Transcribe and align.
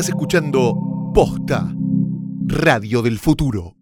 Estás 0.00 0.14
escuchando 0.14 1.12
Posta, 1.12 1.74
Radio 2.46 3.02
del 3.02 3.18
Futuro. 3.18 3.76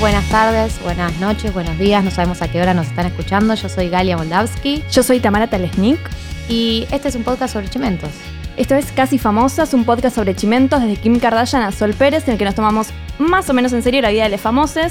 Buenas 0.00 0.26
tardes, 0.30 0.80
buenas 0.82 1.14
noches, 1.20 1.52
buenos 1.52 1.78
días, 1.78 2.02
no 2.02 2.10
sabemos 2.10 2.40
a 2.40 2.50
qué 2.50 2.62
hora 2.62 2.72
nos 2.72 2.86
están 2.86 3.04
escuchando. 3.04 3.52
Yo 3.52 3.68
soy 3.68 3.90
Galia 3.90 4.16
Moldavsky 4.16 4.82
Yo 4.90 5.02
soy 5.02 5.20
Tamara 5.20 5.50
Talesnik. 5.50 6.00
y 6.48 6.86
este 6.90 7.08
es 7.08 7.14
un 7.14 7.24
podcast 7.24 7.52
sobre 7.52 7.68
chimentos. 7.68 8.08
Esto 8.56 8.76
es 8.76 8.90
Casi 8.92 9.18
Famosas, 9.18 9.74
un 9.74 9.84
podcast 9.84 10.16
sobre 10.16 10.34
chimentos 10.34 10.80
desde 10.80 10.96
Kim 10.96 11.18
Kardashian 11.18 11.62
a 11.64 11.70
Sol 11.70 11.92
Pérez, 11.92 12.26
en 12.28 12.32
el 12.32 12.38
que 12.38 12.46
nos 12.46 12.54
tomamos 12.54 12.88
más 13.18 13.50
o 13.50 13.52
menos 13.52 13.74
en 13.74 13.82
serio 13.82 14.00
la 14.00 14.08
vida 14.08 14.22
de 14.22 14.30
los 14.30 14.40
famosos 14.40 14.90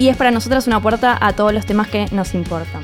y 0.00 0.08
es 0.08 0.16
para 0.16 0.32
nosotros 0.32 0.66
una 0.66 0.82
puerta 0.82 1.16
a 1.20 1.34
todos 1.34 1.54
los 1.54 1.64
temas 1.64 1.86
que 1.86 2.06
nos 2.10 2.34
importan. 2.34 2.82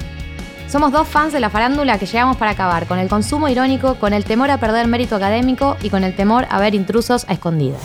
Somos 0.71 0.93
dos 0.93 1.09
fans 1.09 1.33
de 1.33 1.41
la 1.41 1.51
farándula 1.51 1.99
que 1.99 2.07
llegamos 2.07 2.37
para 2.37 2.53
acabar 2.53 2.87
con 2.87 3.01
el 3.01 3.09
consumo 3.09 3.49
irónico, 3.49 3.97
con 3.97 4.13
el 4.13 4.25
temor 4.25 4.53
a 4.53 4.59
perder 4.59 4.87
mérito 4.87 5.17
académico 5.17 5.77
y 5.83 5.91
con 5.91 6.05
el 6.05 6.15
temor 6.15 6.47
a 6.49 6.61
ver 6.61 6.77
intrusos 6.77 7.29
a 7.29 7.33
escondidas. 7.33 7.81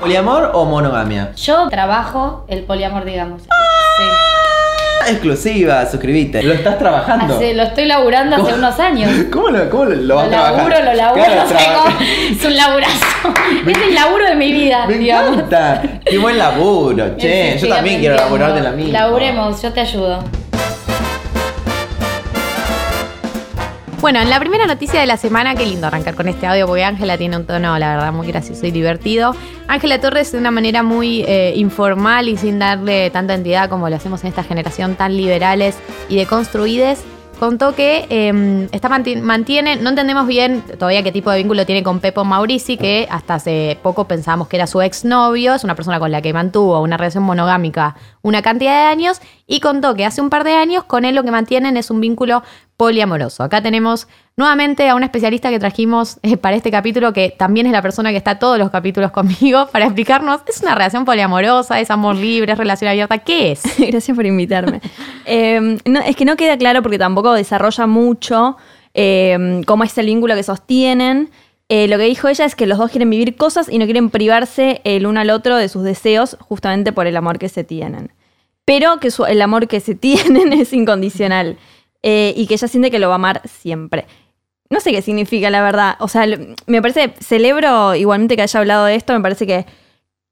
¿Poliamor 0.00 0.52
o 0.54 0.64
monogamia? 0.64 1.34
Yo 1.34 1.68
trabajo 1.68 2.46
el 2.48 2.62
poliamor, 2.62 3.04
digamos. 3.04 3.42
Ah, 3.50 4.33
Exclusiva, 5.10 5.86
suscríbete. 5.90 6.42
¿Lo 6.42 6.52
estás 6.54 6.78
trabajando? 6.78 7.38
lo 7.54 7.62
estoy 7.62 7.84
laburando 7.86 8.36
hace 8.36 8.54
unos 8.54 8.78
años. 8.80 9.10
¿Cómo 9.32 9.48
lo, 9.48 9.68
cómo 9.70 9.84
lo, 9.86 9.94
lo 9.96 10.16
vas 10.16 10.26
lo 10.26 10.36
laburo, 10.94 11.24
Claro, 11.24 11.42
no 11.42 11.48
sé 11.48 11.54
traba- 11.54 11.98
Es 12.30 12.44
un 12.44 12.56
laburazo. 12.56 13.06
es 13.66 13.78
el 13.88 13.94
laburo 13.94 14.24
de 14.26 14.34
mi 14.36 14.52
vida, 14.52 14.86
Me 14.86 14.98
digamos. 14.98 15.34
encanta. 15.38 15.82
Qué 16.04 16.18
buen 16.18 16.38
laburo, 16.38 17.16
che. 17.16 17.56
Yo 17.58 17.68
también 17.68 18.00
quiero 18.00 18.16
laburar 18.16 18.54
de 18.54 18.60
la 18.60 18.70
misma. 18.72 18.92
Laburemos, 19.00 19.62
yo 19.62 19.72
te 19.72 19.80
ayudo. 19.80 20.22
Bueno, 24.04 24.20
en 24.20 24.28
la 24.28 24.38
primera 24.38 24.66
noticia 24.66 25.00
de 25.00 25.06
la 25.06 25.16
semana, 25.16 25.54
qué 25.54 25.64
lindo 25.64 25.86
arrancar 25.86 26.14
con 26.14 26.28
este 26.28 26.46
audio, 26.46 26.66
porque 26.66 26.84
Ángela 26.84 27.16
tiene 27.16 27.38
un 27.38 27.46
tono, 27.46 27.78
la 27.78 27.94
verdad, 27.94 28.12
muy 28.12 28.26
gracioso 28.26 28.66
y 28.66 28.70
divertido. 28.70 29.34
Ángela 29.66 29.98
Torres, 29.98 30.30
de 30.30 30.36
una 30.36 30.50
manera 30.50 30.82
muy 30.82 31.22
eh, 31.26 31.54
informal 31.56 32.28
y 32.28 32.36
sin 32.36 32.58
darle 32.58 33.08
tanta 33.08 33.32
entidad 33.32 33.70
como 33.70 33.88
lo 33.88 33.96
hacemos 33.96 34.22
en 34.22 34.28
esta 34.28 34.42
generación 34.42 34.96
tan 34.96 35.16
liberales 35.16 35.78
y 36.10 36.16
deconstruides, 36.16 37.02
contó 37.40 37.74
que 37.74 38.06
eh, 38.10 38.68
está 38.72 38.90
manti- 38.90 39.20
mantiene, 39.20 39.76
no 39.76 39.88
entendemos 39.88 40.26
bien 40.26 40.62
todavía 40.78 41.02
qué 41.02 41.10
tipo 41.10 41.30
de 41.30 41.38
vínculo 41.38 41.64
tiene 41.64 41.82
con 41.82 42.00
Pepo 42.00 42.24
Maurici, 42.24 42.76
que 42.76 43.08
hasta 43.10 43.36
hace 43.36 43.78
poco 43.82 44.04
pensábamos 44.04 44.48
que 44.48 44.56
era 44.56 44.66
su 44.66 44.82
exnovio, 44.82 45.54
es 45.54 45.64
una 45.64 45.74
persona 45.74 45.98
con 45.98 46.12
la 46.12 46.20
que 46.20 46.34
mantuvo 46.34 46.78
una 46.80 46.98
relación 46.98 47.24
monogámica 47.24 47.96
una 48.20 48.40
cantidad 48.40 48.82
de 48.82 48.86
años, 48.86 49.20
y 49.46 49.60
contó 49.60 49.94
que 49.94 50.04
hace 50.04 50.20
un 50.20 50.30
par 50.30 50.44
de 50.44 50.52
años 50.52 50.84
con 50.84 51.04
él 51.04 51.14
lo 51.14 51.22
que 51.22 51.30
mantienen 51.30 51.76
es 51.76 51.90
un 51.90 52.00
vínculo 52.00 52.42
poliamoroso. 52.76 53.42
Acá 53.42 53.62
tenemos 53.62 54.08
nuevamente 54.36 54.88
a 54.88 54.94
una 54.94 55.06
especialista 55.06 55.50
que 55.50 55.58
trajimos 55.58 56.18
eh, 56.22 56.36
para 56.36 56.56
este 56.56 56.70
capítulo, 56.70 57.12
que 57.12 57.34
también 57.36 57.66
es 57.66 57.72
la 57.72 57.82
persona 57.82 58.10
que 58.10 58.16
está 58.16 58.38
todos 58.38 58.58
los 58.58 58.70
capítulos 58.70 59.10
conmigo, 59.10 59.68
para 59.72 59.84
explicarnos, 59.84 60.40
¿es 60.46 60.60
una 60.62 60.74
relación 60.74 61.04
poliamorosa? 61.04 61.80
¿Es 61.80 61.90
amor 61.90 62.16
libre? 62.16 62.52
¿Es 62.52 62.58
relación 62.58 62.90
abierta? 62.90 63.18
¿Qué 63.18 63.52
es? 63.52 63.62
Gracias 63.78 64.16
por 64.16 64.26
invitarme. 64.26 64.80
Eh, 65.26 65.78
no, 65.84 66.00
es 66.00 66.16
que 66.16 66.24
no 66.24 66.36
queda 66.36 66.56
claro 66.56 66.82
porque 66.82 66.98
tampoco 66.98 67.32
desarrolla 67.32 67.86
mucho 67.86 68.56
eh, 68.94 69.62
cómo 69.66 69.84
es 69.84 69.96
el 69.98 70.06
vínculo 70.06 70.34
que 70.34 70.42
sostienen. 70.42 71.30
Eh, 71.68 71.88
lo 71.88 71.96
que 71.96 72.04
dijo 72.04 72.28
ella 72.28 72.44
es 72.44 72.54
que 72.54 72.66
los 72.66 72.78
dos 72.78 72.90
quieren 72.90 73.08
vivir 73.08 73.36
cosas 73.36 73.68
y 73.70 73.78
no 73.78 73.86
quieren 73.86 74.10
privarse 74.10 74.80
el 74.84 75.06
uno 75.06 75.20
al 75.20 75.30
otro 75.30 75.56
de 75.56 75.68
sus 75.68 75.82
deseos 75.82 76.36
justamente 76.40 76.92
por 76.92 77.06
el 77.06 77.16
amor 77.16 77.38
que 77.38 77.48
se 77.48 77.64
tienen. 77.64 78.12
Pero 78.64 78.98
que 79.00 79.10
su- 79.10 79.26
el 79.26 79.40
amor 79.42 79.68
que 79.68 79.80
se 79.80 79.94
tienen 80.06 80.52
es 80.52 80.72
incondicional 80.72 81.58
eh, 82.02 82.32
y 82.36 82.46
que 82.46 82.54
ella 82.54 82.68
siente 82.68 82.90
que 82.90 82.98
lo 82.98 83.08
va 83.08 83.14
a 83.14 83.16
amar 83.16 83.42
siempre. 83.46 84.06
No 84.70 84.80
sé 84.80 84.92
qué 84.92 85.02
significa, 85.02 85.50
la 85.50 85.62
verdad. 85.62 85.96
O 86.00 86.08
sea, 86.08 86.24
me 86.66 86.80
parece, 86.82 87.14
celebro 87.20 87.94
igualmente 87.94 88.34
que 88.36 88.42
haya 88.42 88.60
hablado 88.60 88.86
de 88.86 88.94
esto, 88.94 89.12
me 89.12 89.20
parece 89.20 89.46
que, 89.46 89.66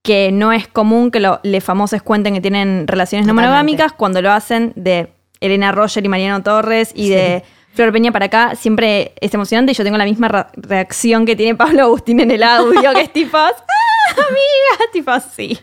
que 0.03 0.33
no 0.33 0.53
es 0.53 0.67
común 0.67 1.11
que 1.11 1.21
los 1.21 1.41
famosos 1.65 2.03
cuenten 2.03 2.35
que 2.35 2.41
tienen 2.41 2.89
relaciones 2.89 3.27
no 3.27 3.35
monogámicas 3.35 3.93
cuando 3.93 4.21
lo 4.23 4.33
hacen 4.33 4.73
de 4.75 5.13
Elena 5.41 5.71
Roger 5.73 6.05
y 6.05 6.09
Mariano 6.09 6.43
Torres 6.43 6.93
y 6.95 7.11
de 7.11 7.43
Flor 7.75 7.93
Peña 7.93 8.11
para 8.11 8.27
acá. 8.27 8.55
Siempre 8.57 9.13
es 9.21 9.33
emocionante 9.35 9.73
y 9.73 9.75
yo 9.75 9.85
tengo 9.85 9.99
la 9.99 10.05
misma 10.07 10.29
reacción 10.57 11.25
que 11.27 11.37
tiene 11.37 11.55
Pablo 11.55 11.83
Agustín 11.83 12.19
en 12.21 12.31
el 12.31 12.43
audio, 12.43 12.93
que 12.95 13.03
es 13.03 13.13
tipo, 13.13 13.37
¡ah, 13.37 13.53
amiga! 14.29 14.93
Tipo 14.93 15.11
así. 15.11 15.59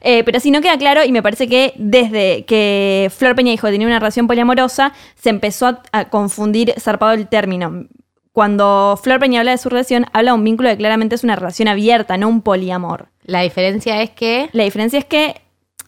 Eh, 0.00 0.24
pero 0.24 0.40
si 0.40 0.50
no 0.50 0.60
queda 0.60 0.76
claro, 0.78 1.04
y 1.04 1.12
me 1.12 1.22
parece 1.22 1.48
que 1.48 1.74
desde 1.76 2.44
que 2.44 3.10
Flor 3.16 3.34
Peña 3.34 3.50
dijo 3.50 3.66
que 3.66 3.72
tenía 3.72 3.86
una 3.86 3.98
relación 3.98 4.26
poliamorosa, 4.26 4.92
se 5.14 5.30
empezó 5.30 5.66
a, 5.66 5.82
a 5.92 6.08
confundir 6.10 6.74
zarpado 6.78 7.12
el 7.12 7.28
término. 7.28 7.86
Cuando 8.32 8.98
Flor 9.02 9.20
Peña 9.20 9.40
habla 9.40 9.52
de 9.52 9.58
su 9.58 9.68
relación, 9.68 10.06
habla 10.12 10.30
de 10.30 10.38
un 10.38 10.44
vínculo 10.44 10.70
que 10.70 10.76
claramente 10.78 11.14
es 11.14 11.24
una 11.24 11.36
relación 11.36 11.68
abierta, 11.68 12.16
no 12.16 12.28
un 12.28 12.40
poliamor. 12.40 13.08
La 13.24 13.42
diferencia 13.42 14.00
es 14.02 14.10
que 14.10 14.48
La 14.52 14.64
diferencia 14.64 14.98
es 14.98 15.04
que, 15.04 15.42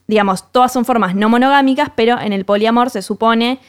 digamos, 0.06 0.52
todas 0.52 0.72
son 0.72 0.84
formas 0.84 1.14
no 1.14 1.28
monogámicas, 1.28 1.90
pero 1.94 2.20
en 2.20 2.32
el 2.32 2.44
poliamor 2.44 2.90
se 2.90 3.02
supone 3.02 3.60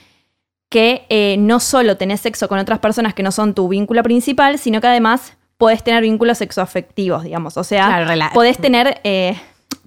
que 0.70 1.06
eh, 1.10 1.38
no 1.40 1.62
solo 1.62 1.96
tenés 1.96 2.22
sexo 2.22 2.50
con 2.50 2.60
otras 2.60 2.80
personas 2.80 3.14
que 3.14 3.24
no 3.24 3.32
son 3.32 3.54
tu 3.54 3.70
vínculo 3.70 4.04
principal, 4.04 4.58
sino 4.60 4.82
que 4.82 4.88
además 4.88 5.38
podés 5.58 5.84
tener 5.84 6.02
vínculos 6.02 6.38
sexoafectivos, 6.40 7.24
digamos. 7.24 7.58
O 7.58 7.64
sea, 7.64 7.86
Claro, 8.04 8.34
podés 8.34 8.58
tener... 8.58 9.00
eh, 9.04 9.36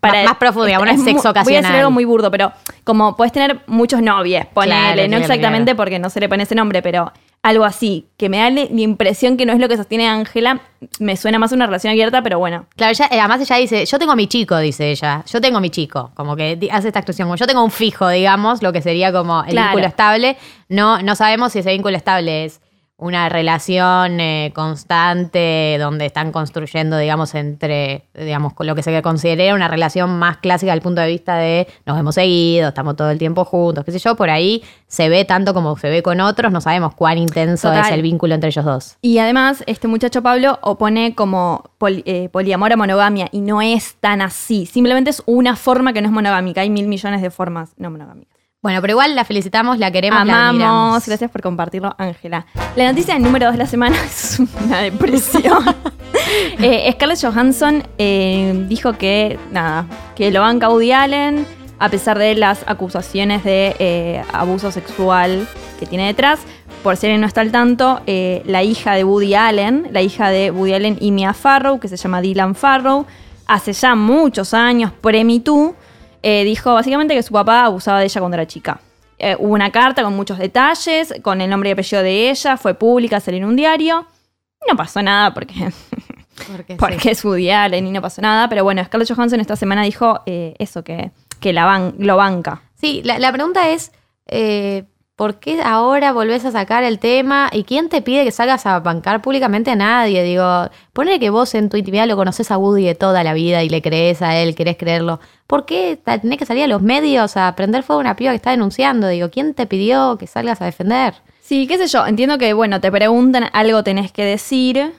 Más- 0.00 0.24
más 0.24 0.36
profundo, 0.36 0.66
digamos, 0.66 0.88
es 0.90 1.02
sexo 1.02 1.22
Voy 1.22 1.26
a 1.26 1.30
ocasional. 1.30 1.62
decir 1.64 1.76
algo 1.80 1.90
muy 1.90 2.04
burdo, 2.04 2.30
pero 2.30 2.52
como 2.84 3.16
podés 3.16 3.32
tener 3.32 3.60
muchos 3.66 4.00
novios, 4.00 4.46
ponele, 4.54 4.72
Claro, 4.76 5.02
no 5.02 5.08
claro, 5.08 5.22
exactamente 5.24 5.74
porque 5.74 5.98
no 5.98 6.08
se 6.08 6.20
le 6.20 6.28
pone 6.28 6.44
ese 6.44 6.54
nombre, 6.54 6.82
pero 6.82 7.12
algo 7.42 7.64
así, 7.64 8.06
que 8.16 8.28
me 8.28 8.38
da 8.38 8.48
la 8.50 8.60
impresión 8.60 9.36
que 9.36 9.44
no 9.44 9.52
es 9.52 9.58
lo 9.58 9.68
que 9.68 9.76
sostiene 9.76 10.06
Ángela, 10.06 10.60
me 11.00 11.16
suena 11.16 11.40
más 11.40 11.50
a 11.50 11.56
una 11.56 11.66
relación 11.66 11.90
abierta, 11.90 12.22
pero 12.22 12.38
bueno. 12.38 12.66
Claro, 12.76 12.92
ella- 12.92 13.08
eh, 13.10 13.18
además 13.18 13.40
ella 13.40 13.56
dice, 13.56 13.86
yo 13.86 13.98
tengo 13.98 14.12
a 14.12 14.16
mi 14.16 14.28
chico, 14.28 14.56
dice 14.58 14.88
ella, 14.92 15.24
yo 15.26 15.40
tengo 15.40 15.58
a 15.58 15.60
mi 15.60 15.70
chico, 15.70 16.12
como 16.14 16.36
que 16.36 16.68
hace 16.70 16.88
esta 16.88 17.00
expresión, 17.00 17.26
como 17.26 17.34
yo 17.36 17.46
tengo 17.48 17.64
un 17.64 17.72
fijo, 17.72 18.08
digamos, 18.08 18.62
lo 18.62 18.72
que 18.72 18.82
sería 18.82 19.12
como 19.12 19.42
el 19.42 19.50
Claro. 19.50 19.68
vínculo 19.70 19.86
estable, 19.88 20.36
no, 20.68 21.02
no 21.02 21.16
sabemos 21.16 21.52
si 21.52 21.58
ese 21.58 21.72
vínculo 21.72 21.96
estable 21.96 22.44
es 22.44 22.60
una 23.00 23.28
relación 23.28 24.18
eh, 24.18 24.50
constante 24.56 25.76
donde 25.78 26.06
están 26.06 26.32
construyendo, 26.32 26.98
digamos, 26.98 27.32
entre, 27.36 28.08
digamos, 28.12 28.54
lo 28.58 28.74
que 28.74 28.82
se 28.82 29.00
considera 29.02 29.54
una 29.54 29.68
relación 29.68 30.18
más 30.18 30.38
clásica 30.38 30.72
desde 30.72 30.78
el 30.78 30.82
punto 30.82 31.00
de 31.00 31.06
vista 31.06 31.36
de 31.36 31.68
nos 31.86 31.96
hemos 31.96 32.16
seguido, 32.16 32.70
estamos 32.70 32.96
todo 32.96 33.10
el 33.10 33.18
tiempo 33.18 33.44
juntos, 33.44 33.84
qué 33.84 33.92
sé 33.92 34.00
yo, 34.00 34.16
por 34.16 34.30
ahí 34.30 34.64
se 34.88 35.08
ve 35.08 35.24
tanto 35.24 35.54
como 35.54 35.76
se 35.78 35.88
ve 35.88 36.02
con 36.02 36.20
otros, 36.20 36.50
no 36.50 36.60
sabemos 36.60 36.92
cuán 36.96 37.18
intenso 37.18 37.68
Total. 37.68 37.84
es 37.84 37.92
el 37.92 38.02
vínculo 38.02 38.34
entre 38.34 38.48
ellos 38.48 38.64
dos. 38.64 38.96
Y 39.00 39.18
además, 39.18 39.62
este 39.68 39.86
muchacho 39.86 40.20
Pablo 40.20 40.58
opone 40.62 41.14
como 41.14 41.70
poli- 41.78 42.02
eh, 42.04 42.28
poliamor 42.30 42.72
a 42.72 42.76
monogamia 42.76 43.28
y 43.30 43.42
no 43.42 43.62
es 43.62 43.94
tan 44.00 44.22
así. 44.22 44.66
Simplemente 44.66 45.10
es 45.10 45.22
una 45.24 45.54
forma 45.54 45.92
que 45.92 46.00
no 46.02 46.08
es 46.08 46.12
monogámica. 46.12 46.62
Hay 46.62 46.70
mil 46.70 46.88
millones 46.88 47.22
de 47.22 47.30
formas 47.30 47.74
no 47.76 47.90
monogámicas. 47.90 48.37
Bueno, 48.60 48.80
pero 48.80 48.94
igual 48.94 49.14
la 49.14 49.24
felicitamos, 49.24 49.78
la 49.78 49.92
queremos, 49.92 50.26
la 50.26 50.48
admiramos. 50.48 50.78
Amamos. 50.78 51.06
Gracias 51.06 51.30
por 51.30 51.42
compartirlo, 51.42 51.94
Ángela. 51.96 52.44
La 52.74 52.90
noticia 52.90 53.16
número 53.16 53.46
dos 53.46 53.54
de 53.54 53.58
la 53.58 53.66
semana 53.66 53.96
es 54.04 54.40
una 54.40 54.80
depresión. 54.80 55.64
Eh, 56.60 56.90
Scarlett 56.92 57.22
Johansson 57.22 57.84
eh, 57.96 58.66
dijo 58.68 58.94
que, 58.94 59.38
nada, 59.50 59.86
que 60.16 60.30
lo 60.30 60.40
banca 60.40 60.68
Woody 60.68 60.92
Allen 60.92 61.46
a 61.78 61.88
pesar 61.88 62.18
de 62.18 62.34
las 62.34 62.64
acusaciones 62.66 63.44
de 63.44 63.76
eh, 63.78 64.22
abuso 64.32 64.70
sexual 64.70 65.46
que 65.78 65.86
tiene 65.86 66.06
detrás. 66.06 66.40
Por 66.82 66.96
si 66.96 67.06
alguien 67.06 67.20
no 67.20 67.26
está 67.26 67.40
al 67.40 67.52
tanto, 67.52 68.00
la 68.06 68.62
hija 68.62 68.94
de 68.94 69.04
Woody 69.04 69.34
Allen, 69.34 69.88
la 69.90 70.02
hija 70.02 70.28
de 70.30 70.50
Woody 70.50 70.74
Allen 70.74 70.98
y 71.00 71.12
Mia 71.12 71.32
Farrow, 71.34 71.78
que 71.78 71.88
se 71.88 71.96
llama 71.96 72.20
Dylan 72.20 72.54
Farrow, 72.54 73.06
hace 73.46 73.72
ya 73.72 73.94
muchos 73.94 74.52
años, 74.52 74.92
pre-Me 75.00 75.40
Too, 75.40 75.74
eh, 76.22 76.44
dijo 76.44 76.74
básicamente 76.74 77.14
que 77.14 77.22
su 77.22 77.32
papá 77.32 77.64
abusaba 77.64 77.98
de 78.00 78.06
ella 78.06 78.20
cuando 78.20 78.36
era 78.36 78.46
chica. 78.46 78.80
Eh, 79.18 79.36
hubo 79.38 79.52
una 79.54 79.70
carta 79.72 80.02
con 80.02 80.14
muchos 80.14 80.38
detalles, 80.38 81.12
con 81.22 81.40
el 81.40 81.50
nombre 81.50 81.70
y 81.70 81.72
apellido 81.72 82.02
de 82.02 82.30
ella, 82.30 82.56
fue 82.56 82.74
pública, 82.74 83.18
salió 83.20 83.38
en 83.38 83.44
un 83.46 83.56
diario. 83.56 84.06
No 84.70 84.76
pasó 84.76 85.02
nada 85.02 85.32
porque, 85.34 85.54
Porque, 86.52 86.76
porque 86.76 87.10
es 87.10 87.24
Woody 87.24 87.50
Allen 87.50 87.86
y 87.86 87.90
no 87.90 88.00
pasó 88.00 88.22
nada, 88.22 88.48
pero 88.48 88.62
bueno, 88.62 88.84
Scarlett 88.84 89.12
Johansson 89.12 89.40
esta 89.40 89.56
semana 89.56 89.82
dijo 89.82 90.20
eh, 90.26 90.54
eso, 90.58 90.84
que, 90.84 91.10
que 91.40 91.52
la 91.52 91.66
ban- 91.66 91.94
lo 91.98 92.16
banca. 92.16 92.62
Sí, 92.80 93.02
la, 93.04 93.18
la 93.18 93.32
pregunta 93.32 93.68
es, 93.70 93.90
¿por 95.18 95.40
qué 95.40 95.60
ahora 95.64 96.12
volvés 96.12 96.44
a 96.44 96.52
sacar 96.52 96.84
el 96.84 97.00
tema? 97.00 97.50
¿Y 97.52 97.64
quién 97.64 97.88
te 97.88 98.02
pide 98.02 98.22
que 98.22 98.30
salgas 98.30 98.66
a 98.66 98.78
bancar 98.78 99.20
públicamente 99.20 99.72
a 99.72 99.74
nadie? 99.74 100.22
Digo, 100.22 100.70
ponele 100.92 101.18
que 101.18 101.28
vos 101.28 101.56
en 101.56 101.68
tu 101.68 101.76
intimidad 101.76 102.06
lo 102.06 102.14
conoces 102.14 102.52
a 102.52 102.56
Woody 102.56 102.84
de 102.84 102.94
toda 102.94 103.24
la 103.24 103.34
vida 103.34 103.64
y 103.64 103.68
le 103.68 103.82
crees 103.82 104.22
a 104.22 104.36
él, 104.36 104.54
querés 104.54 104.76
creerlo. 104.76 105.18
¿Por 105.48 105.66
qué 105.66 105.98
tenés 106.04 106.38
que 106.38 106.46
salir 106.46 106.62
a 106.62 106.66
los 106.68 106.82
medios 106.82 107.36
a 107.36 107.52
prender 107.56 107.82
fuego 107.82 107.98
a 107.98 108.02
una 108.02 108.14
piba 108.14 108.30
que 108.30 108.36
está 108.36 108.52
denunciando? 108.52 109.08
Digo, 109.08 109.28
¿quién 109.28 109.54
te 109.54 109.66
pidió 109.66 110.16
que 110.18 110.28
salgas 110.28 110.62
a 110.62 110.66
defender? 110.66 111.14
Sí, 111.42 111.66
qué 111.66 111.78
sé 111.78 111.88
yo, 111.88 112.06
entiendo 112.06 112.38
que, 112.38 112.52
bueno, 112.52 112.80
te 112.80 112.92
preguntan, 112.92 113.50
algo 113.52 113.82
tenés 113.82 114.12
que 114.12 114.24
decir. 114.24 114.92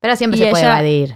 Pero 0.00 0.16
siempre 0.16 0.40
se 0.40 0.50
puede 0.50 0.64
evadir. 0.64 1.14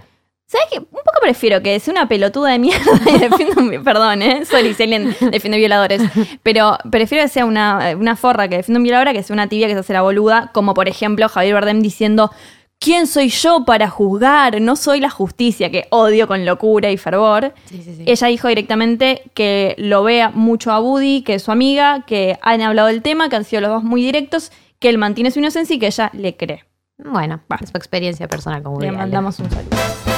¿Sabes 0.51 0.67
qué? 0.69 0.79
Un 0.79 0.85
poco 0.85 1.21
prefiero 1.21 1.63
que 1.63 1.79
sea 1.79 1.93
una 1.93 2.09
pelotuda 2.09 2.49
de 2.49 2.59
mierda 2.59 2.91
y 3.05 3.19
defienda 3.29 3.61
un... 3.61 3.83
Perdón, 3.85 4.21
¿eh? 4.21 4.43
Sorry 4.43 4.73
si 4.73 4.83
alguien 4.83 5.15
defiende 5.31 5.57
violadores. 5.57 6.01
Pero 6.43 6.77
prefiero 6.91 7.23
que 7.23 7.29
sea 7.29 7.45
una, 7.45 7.95
una 7.97 8.17
forra 8.17 8.49
que 8.49 8.57
defienda 8.57 8.79
un 8.79 8.83
violador 8.83 9.13
que 9.13 9.23
sea 9.23 9.33
una 9.33 9.47
tibia 9.47 9.67
que 9.67 9.73
se 9.75 9.79
hace 9.79 9.93
la 9.93 10.01
boluda, 10.01 10.51
como 10.53 10.73
por 10.73 10.89
ejemplo 10.89 11.29
Javier 11.29 11.53
Bardem 11.53 11.81
diciendo 11.81 12.31
¿Quién 12.79 13.07
soy 13.07 13.29
yo 13.29 13.63
para 13.63 13.89
juzgar? 13.89 14.59
No 14.59 14.75
soy 14.75 14.99
la 14.99 15.09
justicia, 15.09 15.71
que 15.71 15.85
odio 15.91 16.27
con 16.27 16.45
locura 16.45 16.89
y 16.89 16.97
fervor. 16.97 17.53
Sí, 17.65 17.81
sí, 17.83 17.93
sí. 17.95 18.03
Ella 18.05 18.27
dijo 18.27 18.47
directamente 18.49 19.21
que 19.35 19.75
lo 19.77 20.03
vea 20.03 20.31
mucho 20.31 20.71
a 20.71 20.81
Woody, 20.81 21.21
que 21.21 21.35
es 21.35 21.43
su 21.43 21.51
amiga, 21.51 22.03
que 22.07 22.39
han 22.41 22.59
hablado 22.59 22.87
del 22.89 23.03
tema, 23.03 23.29
que 23.29 23.35
han 23.37 23.43
sido 23.43 23.61
los 23.61 23.69
dos 23.69 23.83
muy 23.83 24.01
directos, 24.01 24.51
que 24.79 24.89
él 24.89 24.97
mantiene 24.97 25.29
su 25.29 25.37
inocencia 25.39 25.75
y 25.75 25.79
que 25.79 25.85
ella 25.85 26.09
le 26.13 26.35
cree. 26.35 26.65
Bueno, 26.97 27.41
Va. 27.51 27.59
es 27.61 27.69
su 27.69 27.77
experiencia 27.77 28.27
personal 28.27 28.63
con 28.63 28.73
Woody 28.73 28.87
Le 28.87 28.91
mandamos 28.93 29.37
un 29.39 29.49
saludo. 29.51 30.10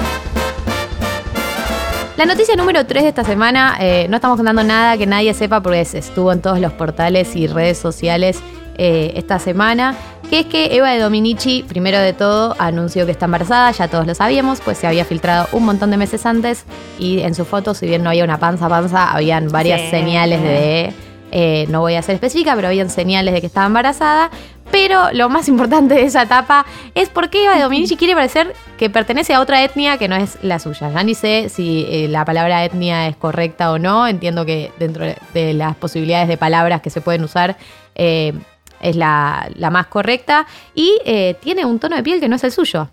La 2.18 2.26
noticia 2.26 2.56
número 2.56 2.86
3 2.86 3.04
de 3.04 3.10
esta 3.10 3.24
semana, 3.24 3.76
eh, 3.80 4.06
no 4.08 4.18
estamos 4.18 4.38
contando 4.38 4.64
nada 4.64 4.98
que 4.98 5.08
nadie 5.08 5.34
sepa 5.34 5.62
porque 5.62 5.82
estuvo 5.82 6.32
en 6.32 6.42
todos 6.42 6.60
los 6.60 6.72
portales 6.74 7.36
y 7.36 7.48
redes 7.48 7.80
sociales 7.80 8.40
eh, 8.78 9.14
esta 9.16 9.40
semana, 9.40 9.96
que 10.30 10.42
es 10.42 10.46
que 10.46 10.76
Eva 10.76 10.92
de 10.92 11.00
Dominici, 11.00 11.64
primero 11.68 11.98
de 11.98 12.14
todo, 12.14 12.56
anunció 12.60 13.06
que 13.08 13.12
está 13.12 13.26
embarazada, 13.26 13.72
ya 13.72 13.88
todos 13.88 14.06
lo 14.06 14.14
sabíamos, 14.14 14.62
pues 14.62 14.78
se 14.78 14.86
había 14.86 15.06
filtrado 15.06 15.48
un 15.54 15.66
montón 15.66 15.90
de 15.90 15.98
meses 15.98 16.26
antes 16.28 16.66
y 17.00 17.22
en 17.22 17.34
su 17.34 17.46
foto, 17.46 17.74
si 17.74 17.88
bien 17.88 18.04
no 18.04 18.12
había 18.12 18.24
una 18.24 18.38
panza 18.38 18.70
panza, 18.70 19.12
habían 19.12 19.50
varias 19.52 19.82
Sí. 19.82 19.90
señales 19.90 20.42
de, 20.44 20.94
eh, 21.32 21.66
no 21.70 21.82
voy 21.82 21.96
a 21.96 22.02
ser 22.04 22.14
específica, 22.16 22.56
pero 22.56 22.68
habían 22.68 22.92
señales 22.92 23.34
de 23.34 23.42
que 23.42 23.48
estaba 23.48 23.66
embarazada. 23.66 24.30
Pero 24.74 25.12
lo 25.14 25.30
más 25.30 25.48
importante 25.50 25.94
de 25.94 26.02
esa 26.02 26.24
etapa 26.24 26.66
es 26.96 27.08
por 27.08 27.30
qué 27.30 27.46
Eva 27.46 27.54
de 27.54 27.62
Dominici 27.62 27.96
quiere 27.96 28.16
parecer 28.16 28.56
que 28.76 28.90
pertenece 28.90 29.36
a 29.36 29.40
otra 29.40 29.64
etnia 29.64 30.00
que 30.00 30.08
no 30.08 30.16
es 30.16 30.40
la 30.42 30.58
suya. 30.58 30.90
Ya 30.92 31.04
ni 31.04 31.14
sé 31.14 31.50
si 31.50 31.86
eh, 31.88 32.08
la 32.08 32.26
palabra 32.26 32.66
etnia 32.66 33.08
es 33.08 33.16
correcta 33.16 33.72
o 33.72 33.78
no. 33.78 34.08
Entiendo 34.08 34.48
que 34.48 34.72
dentro 34.80 35.06
de 35.06 35.54
las 35.54 35.76
posibilidades 35.76 36.28
de 36.28 36.38
palabras 36.38 36.82
que 36.82 36.90
se 36.90 37.02
pueden 37.02 37.24
usar 37.24 37.56
eh, 37.94 38.34
es 38.82 38.96
la, 38.96 39.48
la 39.54 39.70
más 39.70 39.86
correcta. 39.86 40.48
Y 40.74 41.00
eh, 41.06 41.36
tiene 41.40 41.66
un 41.66 41.78
tono 41.78 41.96
de 41.96 42.02
piel 42.02 42.20
que 42.20 42.28
no 42.28 42.36
es 42.36 42.44
el 42.44 42.52
suyo. 42.52 42.90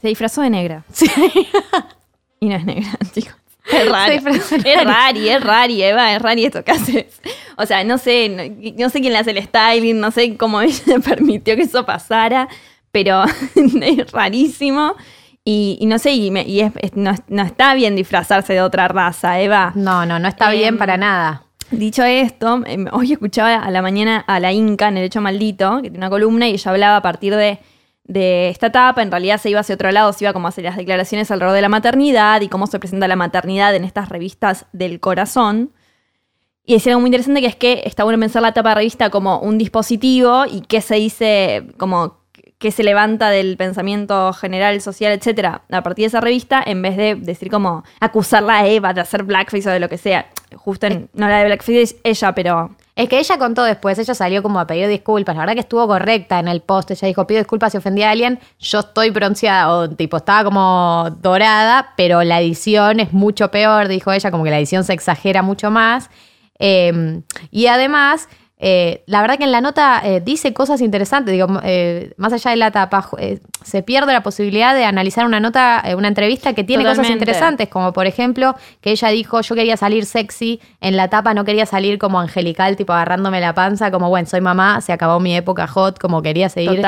Se 0.00 0.08
disfrazó 0.08 0.40
de 0.40 0.48
negra. 0.48 0.82
Sí. 0.90 1.10
Y 2.40 2.48
no 2.48 2.56
es 2.56 2.64
negra, 2.64 2.90
chicos. 3.14 3.41
Es 3.72 3.88
raro. 3.88 4.12
Es 4.12 4.84
rari. 4.84 5.28
es 5.28 5.44
rari, 5.44 5.82
Eva, 5.82 6.12
es 6.14 6.20
rari 6.22 6.44
esto 6.44 6.64
que 6.64 6.72
haces. 6.72 7.20
O 7.56 7.64
sea, 7.66 7.84
no 7.84 7.96
sé, 7.98 8.28
no, 8.28 8.42
no 8.84 8.90
sé 8.90 9.00
quién 9.00 9.12
le 9.12 9.18
hace 9.20 9.30
el 9.30 9.42
styling, 9.42 10.00
no 10.00 10.10
sé 10.10 10.36
cómo 10.36 10.60
ella 10.62 10.98
permitió 11.04 11.54
que 11.56 11.62
eso 11.62 11.86
pasara, 11.86 12.48
pero 12.90 13.24
es 13.80 14.10
rarísimo. 14.12 14.94
Y, 15.44 15.76
y 15.80 15.86
no 15.86 15.98
sé, 15.98 16.12
y, 16.12 16.30
me- 16.30 16.44
y 16.46 16.60
es- 16.60 16.72
es- 16.80 16.96
no, 16.96 17.14
no 17.28 17.42
está 17.42 17.74
bien 17.74 17.96
disfrazarse 17.96 18.52
de 18.52 18.62
otra 18.62 18.86
raza, 18.88 19.40
Eva. 19.40 19.72
No, 19.74 20.06
no, 20.06 20.18
no 20.18 20.28
está 20.28 20.52
Em, 20.52 20.58
bien 20.58 20.78
para 20.78 20.96
nada. 20.96 21.44
Dicho 21.72 22.04
esto, 22.04 22.62
em, 22.66 22.86
hoy 22.92 23.12
escuchaba 23.12 23.54
a 23.56 23.70
la 23.70 23.82
mañana 23.82 24.24
a 24.26 24.38
la 24.40 24.52
Inca 24.52 24.88
en 24.88 24.98
El 24.98 25.04
Hecho 25.04 25.20
Maldito, 25.20 25.76
que 25.76 25.82
tiene 25.90 25.98
una 25.98 26.10
columna, 26.10 26.46
y 26.48 26.52
ella 26.52 26.70
hablaba 26.70 26.96
a 26.96 27.02
partir 27.02 27.34
de, 27.34 27.58
de 28.04 28.48
esta 28.48 28.68
etapa. 28.68 29.02
En 29.02 29.10
realidad 29.10 29.38
se 29.38 29.50
iba 29.50 29.60
hacia 29.60 29.74
otro 29.74 29.90
lado, 29.90 30.12
se 30.12 30.24
iba 30.24 30.32
como 30.32 30.46
a 30.46 30.50
hacer 30.50 30.64
las 30.64 30.76
declaraciones 30.76 31.30
alrededor 31.30 31.54
de 31.54 31.62
la 31.62 31.68
maternidad 31.68 32.40
y 32.40 32.48
cómo 32.48 32.66
se 32.66 32.78
presenta 32.78 33.08
la 33.08 33.16
maternidad 33.16 33.74
en 33.74 33.84
estas 33.84 34.08
revistas 34.08 34.66
del 34.72 35.00
corazón. 35.00 35.72
Y 36.64 36.74
decía 36.74 36.92
algo 36.92 37.00
muy 37.00 37.08
interesante 37.08 37.40
que 37.40 37.46
es 37.46 37.56
que 37.56 37.82
está 37.84 38.04
bueno 38.04 38.20
pensar 38.20 38.42
la 38.42 38.48
etapa 38.48 38.70
de 38.70 38.74
revista 38.76 39.10
como 39.10 39.40
un 39.40 39.58
dispositivo 39.58 40.44
y 40.46 40.60
qué 40.62 40.80
se 40.80 40.94
dice, 40.96 41.66
como 41.76 42.22
qué 42.58 42.70
se 42.70 42.84
levanta 42.84 43.30
del 43.30 43.56
pensamiento 43.56 44.32
general, 44.32 44.80
social, 44.80 45.12
etcétera, 45.12 45.62
a 45.68 45.82
partir 45.82 46.04
de 46.04 46.06
esa 46.06 46.20
revista, 46.20 46.62
en 46.64 46.80
vez 46.80 46.96
de 46.96 47.16
decir 47.16 47.50
como 47.50 47.82
acusarla 47.98 48.58
a 48.58 48.68
Eva 48.68 48.94
de 48.94 49.00
hacer 49.00 49.24
blackface 49.24 49.68
o 49.68 49.72
de 49.72 49.80
lo 49.80 49.88
que 49.88 49.98
sea. 49.98 50.30
Justo 50.54 50.86
en, 50.86 51.10
no 51.12 51.28
la 51.28 51.38
de 51.38 51.46
blackface 51.46 51.82
es 51.82 51.96
ella, 52.04 52.32
pero 52.36 52.70
Es 52.94 53.08
que 53.08 53.18
ella 53.18 53.38
contó 53.38 53.64
después, 53.64 53.98
ella 53.98 54.14
salió 54.14 54.42
como 54.42 54.60
a 54.60 54.66
pedir 54.66 54.86
disculpas. 54.86 55.34
La 55.34 55.42
verdad 55.42 55.54
que 55.54 55.60
estuvo 55.60 55.86
correcta 55.86 56.38
en 56.38 56.48
el 56.48 56.60
post. 56.60 56.90
Ella 56.90 57.08
dijo, 57.08 57.26
pido 57.26 57.38
disculpas 57.38 57.72
si 57.72 57.78
ofendí 57.78 58.02
a 58.02 58.10
alguien. 58.10 58.38
Yo 58.58 58.80
estoy 58.80 59.08
bronceada, 59.10 59.74
o 59.74 59.88
tipo, 59.88 60.18
estaba 60.18 60.44
como 60.44 61.08
dorada, 61.22 61.94
pero 61.96 62.22
la 62.22 62.40
edición 62.40 63.00
es 63.00 63.12
mucho 63.14 63.50
peor, 63.50 63.88
dijo 63.88 64.12
ella, 64.12 64.30
como 64.30 64.44
que 64.44 64.50
la 64.50 64.58
edición 64.58 64.84
se 64.84 64.92
exagera 64.92 65.42
mucho 65.42 65.70
más. 65.70 66.10
Eh, 66.58 67.22
y 67.50 67.66
además, 67.66 68.28
eh, 68.64 69.02
la 69.06 69.20
verdad 69.22 69.38
que 69.38 69.44
en 69.44 69.50
la 69.50 69.60
nota 69.60 70.00
eh, 70.04 70.20
dice 70.24 70.54
cosas 70.54 70.80
interesantes. 70.80 71.32
Digo, 71.32 71.48
eh, 71.64 72.12
más 72.16 72.32
allá 72.32 72.52
de 72.52 72.56
la 72.56 72.70
tapa, 72.70 73.08
se 73.64 73.82
pierde 73.82 74.12
la 74.12 74.22
posibilidad 74.22 74.72
de 74.72 74.84
analizar 74.84 75.26
una 75.26 75.40
nota, 75.40 75.82
una 75.96 76.06
entrevista 76.06 76.52
que 76.52 76.62
tiene 76.62 76.84
cosas 76.84 77.10
interesantes, 77.10 77.68
como 77.68 77.92
por 77.92 78.06
ejemplo 78.06 78.54
que 78.80 78.92
ella 78.92 79.08
dijo, 79.08 79.40
yo 79.40 79.56
quería 79.56 79.76
salir 79.76 80.04
sexy 80.04 80.60
en 80.80 80.96
la 80.96 81.08
tapa, 81.08 81.34
no 81.34 81.44
quería 81.44 81.66
salir 81.66 81.98
como 81.98 82.20
angelical, 82.20 82.76
tipo 82.76 82.92
agarrándome 82.92 83.40
la 83.40 83.52
panza, 83.52 83.90
como 83.90 84.08
bueno, 84.08 84.28
soy 84.28 84.40
mamá, 84.40 84.80
se 84.80 84.92
acabó 84.92 85.18
mi 85.18 85.34
época 85.34 85.66
hot, 85.66 85.98
como 85.98 86.22
quería 86.22 86.48
seguir, 86.48 86.82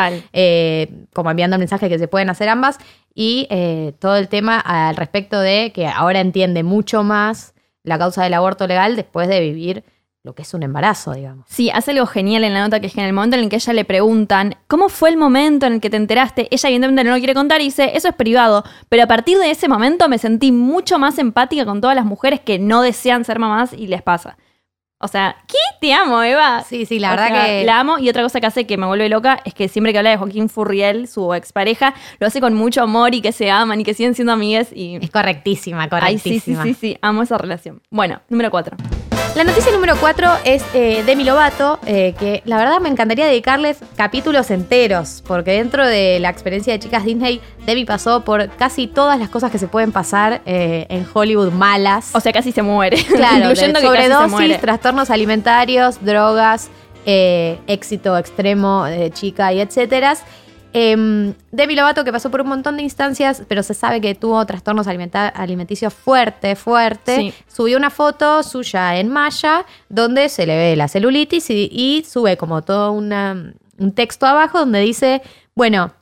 como 1.12 1.31
enviando 1.32 1.56
el 1.56 1.61
mensaje 1.61 1.88
que 1.88 1.99
se 1.99 2.06
pueden 2.06 2.31
hacer 2.31 2.49
ambas, 2.50 2.79
y 3.17 3.49
todo 3.99 4.15
el 4.15 4.29
tema 4.29 4.61
al 4.61 4.94
respecto 4.94 5.41
de 5.41 5.73
que 5.75 5.88
ahora 5.88 6.20
entiende 6.20 6.62
mucho 6.62 7.03
más 7.03 7.53
la 7.82 7.99
causa 7.99 8.23
del 8.23 8.35
aborto 8.35 8.69
legal 8.69 8.94
después 8.94 9.27
de 9.27 9.41
vivir 9.41 9.85
lo 10.25 10.35
que 10.35 10.41
es 10.43 10.55
un 10.55 10.62
embarazo, 10.62 11.12
digamos. 11.12 11.44
Sí, 11.49 11.71
hace 11.71 11.91
algo 11.91 12.06
genial 12.06 12.44
en 12.44 12.55
la 12.55 12.61
nota 12.62 12.81
que 12.81 12.87
es 12.87 12.94
que 12.94 13.00
en 13.00 13.06
el 13.06 13.12
momento 13.12 13.37
en 13.37 13.43
el 13.44 13.50
que 13.50 13.56
ella 13.56 13.75
le 13.75 13.85
preguntan 13.85 14.56
cómo 14.67 14.88
fue 14.88 15.11
el 15.11 15.19
momento 15.19 15.67
en 15.67 15.75
el 15.75 15.81
que 15.82 15.91
te 15.91 15.99
enteraste, 15.99 16.49
ella 16.50 16.69
evidentemente 16.71 17.05
no 17.05 17.11
lo 17.11 17.19
quiere 17.19 17.35
contar 17.35 17.61
y 17.61 17.65
dice, 17.65 17.93
eso 17.94 18.09
es 18.09 18.15
privado, 18.15 18.65
pero 18.88 19.03
a 19.03 19.06
partir 19.06 19.38
de 19.38 19.50
ese 19.50 19.69
momento 19.69 20.09
me 20.09 20.17
sentí 20.17 20.50
mucho 20.50 20.99
más 20.99 21.19
empática 21.19 21.67
con 21.67 21.82
todas 21.82 21.94
las 21.94 22.06
mujeres 22.06 22.41
que 22.41 22.59
no 22.59 22.81
desean 22.81 23.25
ser 23.26 23.38
mamás 23.38 23.75
y 23.75 23.87
les 23.87 24.00
pasa. 24.00 24.38
O 24.99 25.09
sea, 25.09 25.37
¿qué? 25.47 25.59
Te 25.82 25.93
amo, 25.93 26.23
Eva. 26.23 26.65
Sí, 26.67 26.87
sí, 26.87 26.99
la 26.99 27.09
O 27.09 27.11
verdad 27.11 27.29
sea, 27.29 27.44
que... 27.44 27.65
La 27.67 27.81
amo 27.81 27.99
y 27.99 28.09
otra 28.09 28.23
cosa 28.23 28.41
que 28.41 28.47
hace 28.47 28.67
que 28.67 28.79
me 28.79 28.87
vuelve 28.87 29.11
loca 29.11 29.41
es 29.44 29.53
que 29.53 29.69
siempre 29.69 29.93
que 29.93 29.99
habla 29.99 30.09
de 30.09 30.17
Joaquín 30.17 30.49
Furriel, 30.49 31.06
su 31.09 31.35
expareja, 31.35 31.93
lo 32.19 32.27
hace 32.27 32.41
con 32.41 32.55
mucho 32.55 32.81
amor 32.81 33.15
y 33.15 33.20
que 33.20 33.32
se 33.32 33.50
aman 33.50 33.79
y 33.82 33.85
que 33.85 33.93
siguen 33.93 34.15
siendo 34.15 34.32
amigas 34.32 34.69
y... 34.73 34.97
Es 35.03 35.11
correctísima, 35.11 35.87
Ay, 35.91 36.17
sí, 36.19 36.41
sí, 36.41 36.50
correctísima. 36.50 36.62
sí, 36.62 36.75
sí, 36.75 36.99
amo 37.03 37.23
esa 37.23 37.37
relación. 37.37 37.82
Bueno, 37.91 38.23
número 38.31 38.50
cuatro. 38.50 38.79
La 39.34 39.42
noticia 39.42 39.72
número 39.72 39.96
4 39.96 40.31
es 40.44 40.64
eh, 40.75 41.02
Demi 41.04 41.25
Lovato, 41.25 41.81
eh, 41.86 42.14
que 42.20 42.42
la 42.44 42.56
verdad 42.56 42.78
me 42.78 42.88
encantaría 42.88 43.26
dedicarles 43.26 43.78
capítulos 43.96 44.48
enteros, 44.52 45.25
porque 45.26 45.50
dentro 45.50 45.84
de 45.84 46.20
la 46.20 46.31
experiencia 46.31 46.72
de 46.72 46.78
chicas 46.78 47.04
Disney, 47.04 47.40
Demi 47.66 47.84
pasó 47.84 48.20
por 48.24 48.48
casi 48.50 48.86
todas 48.86 49.19
las 49.19 49.31
cosas 49.31 49.50
que 49.50 49.58
se 49.58 49.67
pueden 49.67 49.91
pasar 49.91 50.41
eh, 50.46 50.86
en 50.88 51.05
Hollywood 51.12 51.50
malas. 51.50 52.14
O 52.14 52.20
sea, 52.20 52.32
casi 52.32 52.53
se 52.53 52.62
muere. 52.62 52.96
claro, 53.08 53.50
incluyendo 53.50 53.81
de 53.81 53.86
que 53.86 53.88
sobredosis, 53.88 54.31
muere. 54.31 54.58
trastornos 54.58 55.10
alimentarios, 55.10 56.05
drogas, 56.05 56.70
éxito 57.05 58.17
extremo 58.17 58.84
de 58.84 59.10
chica 59.10 59.53
y 59.53 59.60
etcétera. 59.60 60.17
Em, 60.76 61.34
Demi 61.52 61.76
Lovato 61.76 62.02
que 62.02 62.10
pasó 62.10 62.32
por 62.32 62.40
un 62.40 62.48
montón 62.48 62.76
de 62.76 62.82
instancias, 62.82 63.43
pero 63.46 63.62
se 63.62 63.74
sabe 63.74 64.00
que 64.00 64.16
tuvo 64.16 64.44
trastornos 64.44 64.88
alimenticios 64.88 65.94
fuerte, 65.94 66.56
fuerte. 66.56 67.16
Sí. 67.16 67.34
Subió 67.46 67.76
una 67.78 67.90
foto 67.90 68.43
suya 68.43 68.98
en 68.98 69.08
Maya 69.08 69.64
donde 69.88 70.28
se 70.28 70.46
le 70.46 70.56
ve 70.56 70.74
la 70.76 70.88
celulitis 70.88 71.48
y, 71.50 71.69
y 71.72 72.04
sube 72.04 72.36
como 72.36 72.62
todo 72.62 72.90
una- 72.90 73.54
un 73.78 73.93
texto 73.93 74.26
abajo 74.26 74.58
donde 74.58 74.81
dice, 74.81 75.22
bueno, 75.54 75.93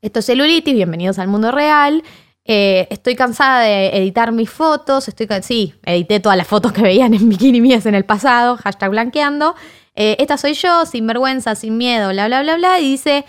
esto 0.00 0.20
es 0.20 0.24
celulitis, 0.26 0.74
bienvenidos 0.74 1.18
al 1.18 1.28
mundo 1.28 1.50
real. 1.52 2.02
Eh, 2.46 2.86
estoy 2.90 3.14
cansada 3.14 3.60
de 3.60 3.88
editar 3.98 4.32
mis 4.32 4.48
fotos. 4.48 5.06
Estoy 5.08 5.26
sí, 5.42 5.74
edité 5.84 6.18
todas 6.18 6.38
las 6.38 6.46
fotos 6.46 6.72
que 6.72 6.80
veían 6.80 7.12
en 7.12 7.28
bikini 7.28 7.60
mías 7.60 7.84
en 7.84 7.94
el 7.94 8.06
pasado. 8.06 8.56
Hashtag 8.56 8.88
blanqueando. 8.90 9.54
Eh, 9.94 10.16
esta 10.18 10.38
soy 10.38 10.54
yo, 10.54 10.86
sin 10.86 11.06
vergüenza, 11.06 11.54
sin 11.54 11.76
miedo, 11.76 12.08
bla, 12.10 12.26
bla, 12.26 12.40
bla, 12.40 12.56
bla. 12.56 12.80
Y 12.80 12.92
dice, 12.92 13.26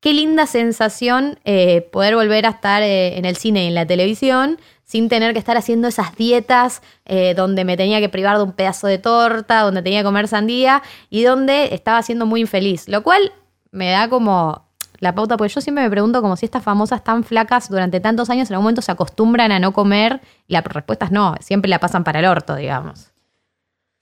qué 0.00 0.14
linda 0.14 0.46
sensación 0.46 1.38
eh, 1.44 1.82
poder 1.92 2.14
volver 2.14 2.46
a 2.46 2.50
estar 2.50 2.82
eh, 2.82 3.18
en 3.18 3.24
el 3.24 3.36
cine 3.36 3.64
y 3.64 3.68
en 3.68 3.74
la 3.74 3.86
televisión 3.86 4.58
sin 4.84 5.08
tener 5.08 5.32
que 5.34 5.38
estar 5.38 5.56
haciendo 5.56 5.86
esas 5.86 6.16
dietas 6.16 6.82
eh, 7.04 7.34
donde 7.34 7.64
me 7.64 7.76
tenía 7.76 8.00
que 8.00 8.08
privar 8.08 8.38
de 8.38 8.42
un 8.42 8.52
pedazo 8.52 8.88
de 8.88 8.98
torta, 8.98 9.60
donde 9.60 9.82
tenía 9.82 10.00
que 10.00 10.04
comer 10.04 10.26
sandía 10.26 10.82
y 11.10 11.22
donde 11.22 11.72
estaba 11.74 12.02
siendo 12.02 12.26
muy 12.26 12.40
infeliz. 12.40 12.88
Lo 12.88 13.04
cual 13.04 13.32
me 13.70 13.90
da 13.90 14.08
como 14.08 14.66
la 14.98 15.14
pauta, 15.14 15.36
porque 15.36 15.54
yo 15.54 15.60
siempre 15.60 15.84
me 15.84 15.90
pregunto 15.90 16.20
como 16.22 16.36
si 16.36 16.44
estas 16.44 16.64
famosas 16.64 17.04
tan 17.04 17.22
flacas 17.22 17.68
durante 17.68 18.00
tantos 18.00 18.30
años 18.30 18.50
en 18.50 18.54
algún 18.54 18.64
momento 18.64 18.82
se 18.82 18.90
acostumbran 18.90 19.52
a 19.52 19.60
no 19.60 19.72
comer 19.72 20.20
y 20.48 20.54
la 20.54 20.60
respuesta 20.60 21.04
es 21.04 21.12
no, 21.12 21.36
siempre 21.40 21.68
la 21.68 21.78
pasan 21.78 22.02
para 22.02 22.18
el 22.18 22.26
orto, 22.26 22.56
digamos. 22.56 23.12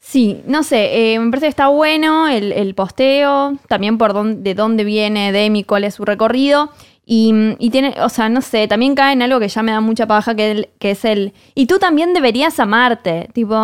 Sí, 0.00 0.42
no 0.46 0.62
sé, 0.62 1.12
eh, 1.14 1.18
me 1.18 1.30
parece 1.30 1.46
que 1.46 1.50
está 1.50 1.68
bueno 1.68 2.28
el, 2.28 2.52
el 2.52 2.74
posteo, 2.74 3.54
también 3.68 3.98
por 3.98 4.12
dónde, 4.14 4.40
de 4.42 4.54
dónde 4.54 4.84
viene 4.84 5.32
Demi, 5.32 5.64
cuál 5.64 5.84
es 5.84 5.94
su 5.96 6.04
recorrido. 6.04 6.70
Y, 7.10 7.32
y 7.58 7.70
tiene, 7.70 7.94
o 8.02 8.08
sea, 8.10 8.28
no 8.28 8.42
sé, 8.42 8.68
también 8.68 8.94
cae 8.94 9.14
en 9.14 9.22
algo 9.22 9.40
que 9.40 9.48
ya 9.48 9.62
me 9.62 9.72
da 9.72 9.80
mucha 9.80 10.06
paja, 10.06 10.34
que, 10.34 10.50
el- 10.50 10.68
que 10.78 10.90
es 10.92 11.04
el. 11.06 11.32
Y 11.54 11.66
tú 11.66 11.78
también 11.78 12.12
deberías 12.14 12.60
amarte. 12.60 13.28
Tipo, 13.32 13.54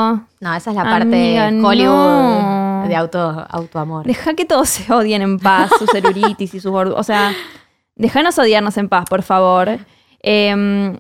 No, 0.41 0.55
esa 0.55 0.71
es 0.71 0.77
la 0.77 0.83
parte 0.83 1.03
Amiga, 1.03 1.51
de 1.51 1.63
Hollywood 1.63 1.95
no. 1.95 2.85
de 2.89 2.97
auto, 2.97 3.47
autoamor. 3.51 4.07
deja 4.07 4.33
que 4.35 4.45
todos 4.47 4.71
se 4.71 4.91
odien 4.93 5.21
en 5.23 5.39
paz, 5.39 5.71
su 5.79 5.87
celulitis 5.93 6.55
y 6.55 6.61
sus. 6.61 6.73
O 6.75 7.03
sea, 7.03 7.33
déjanos 7.97 8.39
odiarnos 8.39 8.77
en 8.79 8.89
paz, 8.89 9.05
por 9.11 9.23
favor. 9.23 9.79
Eh, 10.23 10.97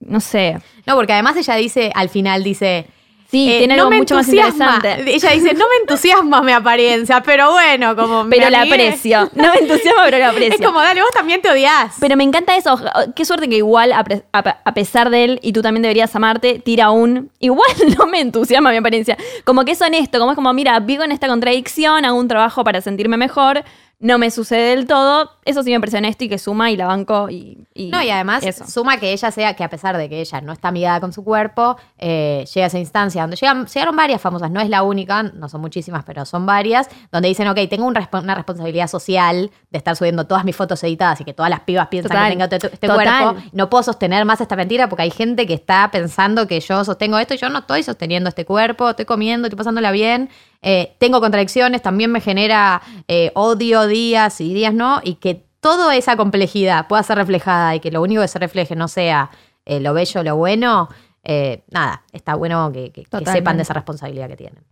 no 0.00 0.20
sé. 0.20 0.58
No, 0.86 0.94
porque 0.94 1.12
además 1.14 1.36
ella 1.36 1.54
dice, 1.56 1.90
al 1.94 2.08
final 2.08 2.42
dice. 2.44 2.86
Sí, 3.32 3.50
eh, 3.50 3.58
tiene 3.60 3.76
no 3.76 3.84
algo 3.84 3.90
me 3.90 3.96
mucho 3.96 4.14
más 4.14 4.28
entusiasma. 4.28 4.74
interesante. 4.76 5.14
Ella 5.14 5.30
dice, 5.30 5.54
no 5.54 5.64
me 5.68 5.76
entusiasma 5.80 6.42
mi 6.42 6.52
apariencia, 6.52 7.22
pero 7.22 7.50
bueno, 7.52 7.96
como. 7.96 8.24
me 8.24 8.36
Pero 8.36 8.50
la 8.50 8.60
aprecio. 8.62 9.30
No 9.34 9.50
me 9.54 9.60
entusiasma, 9.60 10.02
pero 10.04 10.18
la 10.18 10.28
aprecio. 10.32 10.54
Es 10.54 10.60
como, 10.64 10.80
dale, 10.80 11.00
vos 11.00 11.10
también 11.12 11.40
te 11.42 11.50
odias. 11.50 11.96
Pero 11.98 12.14
me 12.16 12.24
encanta 12.24 12.54
eso. 12.56 12.78
Qué 13.16 13.24
suerte 13.24 13.48
que 13.48 13.56
igual, 13.56 13.92
a, 13.92 14.04
a- 14.34 14.56
a 14.64 14.74
pesar 14.74 15.08
de 15.08 15.24
él, 15.24 15.40
y 15.42 15.52
tú 15.54 15.62
también 15.62 15.80
deberías 15.82 16.14
amarte, 16.14 16.58
tira 16.58 16.90
un. 16.90 17.30
Igual 17.40 17.70
no 17.98 18.06
me 18.06 18.20
entusiasma 18.20 18.70
mi 18.70 18.76
apariencia. 18.76 19.16
Como 19.44 19.64
que 19.64 19.72
es 19.72 19.80
honesto, 19.80 20.18
como 20.18 20.32
es 20.32 20.36
como, 20.36 20.52
mira, 20.52 20.78
vivo 20.80 21.02
en 21.02 21.10
esta 21.12 21.26
contradicción, 21.26 22.04
hago 22.04 22.18
un 22.18 22.28
trabajo 22.28 22.62
para 22.64 22.82
sentirme 22.82 23.16
mejor, 23.16 23.64
no 24.02 24.18
me 24.18 24.32
sucede 24.32 24.74
del 24.74 24.86
todo. 24.86 25.30
Eso 25.44 25.62
sí 25.62 25.70
me 25.70 25.78
parece 25.78 25.98
honesto 25.98 26.24
y 26.24 26.28
que 26.28 26.36
suma 26.36 26.72
y 26.72 26.76
la 26.76 26.86
banco 26.86 27.30
y. 27.30 27.66
y 27.72 27.88
No, 27.88 28.02
y 28.02 28.10
además 28.10 28.44
Eso. 28.44 28.66
suma 28.66 28.96
que 28.98 29.12
ella 29.12 29.30
sea, 29.30 29.54
que 29.54 29.62
a 29.62 29.70
pesar 29.70 29.96
de 29.96 30.08
que 30.08 30.20
ella 30.20 30.40
no 30.40 30.52
está 30.52 30.68
amigada 30.68 31.00
con 31.00 31.12
su 31.12 31.22
cuerpo, 31.22 31.76
eh, 31.98 32.44
llega 32.52 32.64
a 32.64 32.66
esa 32.66 32.80
instancia 32.80 33.22
donde 33.22 33.36
llegan, 33.36 33.66
llegaron 33.66 33.94
varias 33.94 34.20
famosas, 34.20 34.50
no 34.50 34.60
es 34.60 34.68
la 34.68 34.82
única, 34.82 35.22
no 35.22 35.48
son 35.48 35.60
muchísimas, 35.60 36.04
pero 36.04 36.24
son 36.26 36.44
varias, 36.46 36.88
donde 37.12 37.28
dicen, 37.28 37.46
ok, 37.46 37.58
tengo 37.70 37.86
un 37.86 37.92
una 38.12 38.34
responsabilidad 38.34 38.88
social 38.88 39.50
de 39.70 39.78
estar 39.78 39.94
subiendo 39.94 40.26
todas 40.26 40.44
mis 40.44 40.56
fotos 40.56 40.82
editadas 40.82 41.20
y 41.20 41.24
que 41.24 41.32
todas 41.32 41.50
las 41.50 41.60
pibas 41.60 41.86
piensan 41.86 42.10
Total. 42.10 42.24
que 42.24 42.30
tengo 42.36 42.44
este, 42.44 42.74
este 42.74 42.88
cuerpo. 42.88 43.36
No 43.52 43.70
puedo 43.70 43.84
sostener 43.84 44.24
más 44.24 44.40
esta 44.40 44.56
mentira 44.56 44.88
porque 44.88 45.04
hay 45.04 45.10
gente 45.10 45.46
que 45.46 45.54
está 45.54 45.88
pensando 45.92 46.48
que 46.48 46.58
yo 46.58 46.84
sostengo 46.84 47.18
esto 47.18 47.34
y 47.34 47.36
yo 47.36 47.48
no 47.48 47.60
estoy 47.60 47.84
sosteniendo 47.84 48.28
este 48.28 48.44
cuerpo, 48.44 48.90
estoy 48.90 49.04
comiendo, 49.04 49.46
estoy 49.46 49.58
pasándola 49.58 49.92
bien. 49.92 50.28
Eh, 50.62 50.94
tengo 50.98 51.20
contradicciones, 51.20 51.82
también 51.82 52.10
me 52.12 52.20
genera 52.20 52.80
eh, 53.08 53.32
odio 53.34 53.86
días 53.86 54.40
y 54.40 54.54
días 54.54 54.72
no, 54.72 55.00
y 55.02 55.16
que 55.16 55.44
toda 55.60 55.94
esa 55.96 56.16
complejidad 56.16 56.86
pueda 56.88 57.02
ser 57.02 57.16
reflejada 57.18 57.74
y 57.74 57.80
que 57.80 57.90
lo 57.90 58.00
único 58.00 58.22
que 58.22 58.28
se 58.28 58.38
refleje 58.38 58.74
no 58.76 58.88
sea 58.88 59.30
eh, 59.64 59.80
lo 59.80 59.92
bello, 59.94 60.22
lo 60.22 60.36
bueno, 60.36 60.88
eh, 61.24 61.62
nada, 61.70 62.02
está 62.12 62.34
bueno 62.34 62.70
que, 62.72 62.90
que- 62.92 63.02
que 63.02 63.04
Totalmente. 63.04 63.32
sepan 63.38 63.56
de 63.56 63.62
esa 63.64 63.74
responsabilidad 63.74 64.28
que 64.28 64.36
tienen. 64.36 64.62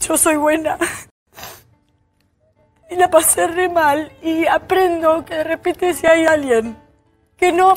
yo 0.00 0.16
soy 0.16 0.36
buena. 0.36 0.76
Y 2.90 2.96
la 2.96 3.08
pasé 3.10 3.46
re 3.46 3.68
mal. 3.68 4.10
Y 4.22 4.46
aprendo 4.46 5.24
que 5.24 5.34
de 5.36 5.44
repente 5.44 5.94
si 5.94 6.06
hay 6.06 6.24
alguien 6.24 6.76
que 7.36 7.52
no, 7.52 7.74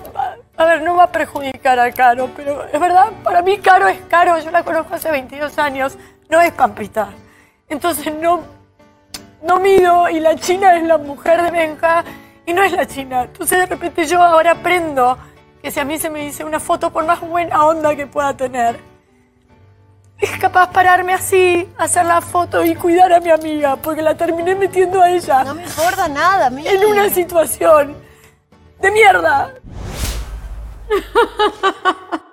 a 0.58 0.66
ver, 0.66 0.82
no 0.82 0.96
va 0.96 1.04
a 1.04 1.12
perjudicar 1.12 1.80
a 1.80 1.92
Caro, 1.92 2.30
pero 2.36 2.66
es 2.66 2.80
verdad, 2.80 3.12
para 3.24 3.42
mí 3.42 3.58
Caro 3.60 3.88
es 3.88 4.00
Caro, 4.10 4.38
yo 4.40 4.52
la 4.52 4.64
conozco 4.64 4.94
hace 4.96 5.10
22 5.12 5.58
años, 5.58 5.98
no 6.34 6.42
es 6.42 6.52
Pampita. 6.52 7.10
Entonces 7.70 8.12
no, 8.16 8.42
no 9.44 9.60
mido 9.60 10.10
y 10.10 10.20
la 10.20 10.36
China 10.36 10.76
es 10.76 10.84
la 10.84 10.98
mujer 10.98 11.44
de 11.44 11.52
Benja 11.52 12.04
y 12.44 12.54
no 12.54 12.64
es 12.64 12.72
la 12.72 12.88
China. 12.88 13.24
Entonces 13.26 13.60
de 13.60 13.66
repente 13.68 14.08
yo 14.08 14.22
ahora 14.22 14.54
aprendo 14.54 15.16
que 15.62 15.70
si 15.70 15.80
a 15.80 15.86
mí 15.86 16.00
se 16.00 16.10
me 16.10 16.22
dice 16.22 16.44
una 16.44 16.60
foto 16.60 16.92
por 16.92 17.06
más 17.06 17.22
buena 17.22 17.64
onda 17.68 17.96
que 17.96 18.08
pueda 18.08 18.36
tener, 18.36 18.80
es 20.18 20.32
capaz 20.40 20.72
pararme 20.72 21.14
así, 21.14 21.70
hacer 21.78 22.06
la 22.08 22.20
foto 22.20 22.66
y 22.66 22.74
cuidar 22.74 23.14
a 23.14 23.20
mi 23.20 23.30
amiga, 23.30 23.76
porque 23.76 24.02
la 24.02 24.16
terminé 24.18 24.56
metiendo 24.56 25.04
a 25.04 25.12
ella 25.12 25.44
No 25.44 25.54
me 25.54 25.64
importa 25.64 26.08
nada, 26.08 26.50
mí. 26.50 26.68
en 26.68 26.84
una 26.84 27.10
situación 27.10 27.96
de 28.82 28.92
mierda. 28.92 29.54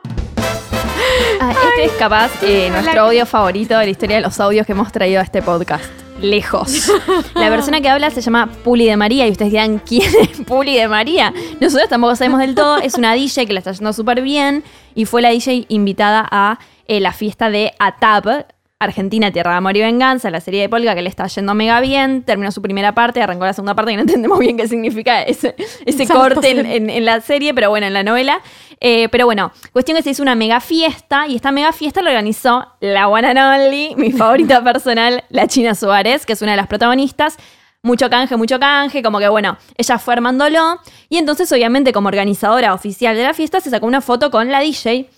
Ah, 1.42 1.54
este 1.70 1.86
es 1.86 1.92
capaz 1.92 2.30
eh, 2.42 2.68
nuestro 2.68 3.00
audio 3.00 3.24
favorito 3.24 3.78
de 3.78 3.86
la 3.86 3.90
historia 3.90 4.16
de 4.16 4.22
los 4.22 4.38
audios 4.40 4.66
que 4.66 4.72
hemos 4.72 4.92
traído 4.92 5.20
a 5.20 5.22
este 5.22 5.40
podcast. 5.40 5.86
Lejos. 6.20 6.92
La 7.34 7.48
persona 7.48 7.80
que 7.80 7.88
habla 7.88 8.10
se 8.10 8.20
llama 8.20 8.50
Puli 8.62 8.84
de 8.84 8.94
María 8.98 9.26
y 9.26 9.30
ustedes 9.30 9.50
dirán, 9.50 9.78
¿quién 9.78 10.12
es 10.20 10.42
Puli 10.42 10.76
de 10.76 10.86
María? 10.86 11.32
Nosotros 11.58 11.88
tampoco 11.88 12.14
sabemos 12.14 12.40
del 12.40 12.54
todo. 12.54 12.76
Es 12.76 12.96
una 12.96 13.14
DJ 13.14 13.46
que 13.46 13.54
la 13.54 13.60
está 13.60 13.72
yendo 13.72 13.94
súper 13.94 14.20
bien 14.20 14.62
y 14.94 15.06
fue 15.06 15.22
la 15.22 15.30
DJ 15.30 15.64
invitada 15.68 16.28
a 16.30 16.58
eh, 16.86 17.00
la 17.00 17.14
fiesta 17.14 17.48
de 17.48 17.72
ATAP, 17.78 18.46
Argentina, 18.84 19.30
Tierra 19.30 19.50
de 19.52 19.56
Amor 19.58 19.76
y 19.76 19.82
Venganza, 19.82 20.30
la 20.30 20.40
serie 20.40 20.62
de 20.62 20.68
Polka 20.70 20.94
que 20.94 21.02
le 21.02 21.10
está 21.10 21.26
yendo 21.26 21.54
mega 21.54 21.80
bien. 21.80 22.22
Terminó 22.22 22.50
su 22.50 22.62
primera 22.62 22.94
parte, 22.94 23.22
arrancó 23.22 23.44
la 23.44 23.52
segunda 23.52 23.74
parte 23.74 23.92
y 23.92 23.96
no 23.96 24.00
entendemos 24.06 24.38
bien 24.38 24.56
qué 24.56 24.66
significa 24.66 25.22
ese, 25.22 25.54
ese 25.84 26.06
corte 26.08 26.50
en- 26.76 26.88
en 26.88 27.04
la 27.04 27.20
serie, 27.20 27.52
pero 27.52 27.68
bueno, 27.68 27.86
en 27.86 27.92
la 27.92 28.02
novela. 28.02 28.40
Eh, 28.80 29.10
pero 29.10 29.26
bueno, 29.26 29.52
cuestión 29.72 29.98
que 29.98 30.02
se 30.02 30.10
hizo 30.10 30.22
una 30.22 30.34
mega 30.34 30.58
fiesta 30.60 31.26
y 31.28 31.36
esta 31.36 31.52
mega 31.52 31.72
fiesta 31.72 32.00
la 32.00 32.08
organizó 32.10 32.66
la 32.80 33.08
one 33.08 33.28
and 33.28 33.38
only, 33.38 33.94
mi 33.96 34.10
favorita 34.18 34.64
personal, 34.64 35.22
la 35.28 35.46
China 35.46 35.74
Suárez, 35.74 36.24
que 36.24 36.32
es 36.32 36.40
una 36.40 36.52
de 36.52 36.56
las 36.56 36.66
protagonistas. 36.66 37.36
Mucho 37.82 38.10
canje, 38.10 38.36
mucho 38.36 38.58
canje, 38.60 39.02
como 39.02 39.18
que 39.18 39.28
bueno, 39.28 39.56
ella 39.76 39.98
fue 39.98 40.14
armándolo. 40.14 40.80
Y 41.10 41.16
entonces, 41.18 41.50
obviamente, 41.52 41.92
como 41.94 42.08
organizadora 42.08 42.72
oficial 42.74 43.16
de 43.16 43.22
la 43.22 43.32
fiesta, 43.34 43.60
se 43.60 43.70
sacó 43.70 43.86
una 43.86 44.00
foto 44.02 44.30
con 44.30 44.50
la 44.50 44.60
DJ 44.60 45.08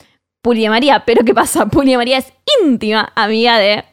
Puli 0.43 0.63
de 0.63 0.71
María. 0.71 1.05
Pero 1.07 1.25
¿qué 1.25 1.35
pasa? 1.35 1.67
Puli 1.71 1.93
de 1.93 1.97
María 1.97 2.19
es 2.19 2.33
íntima 2.63 3.13
amiga 3.15 3.59
de 3.59 3.85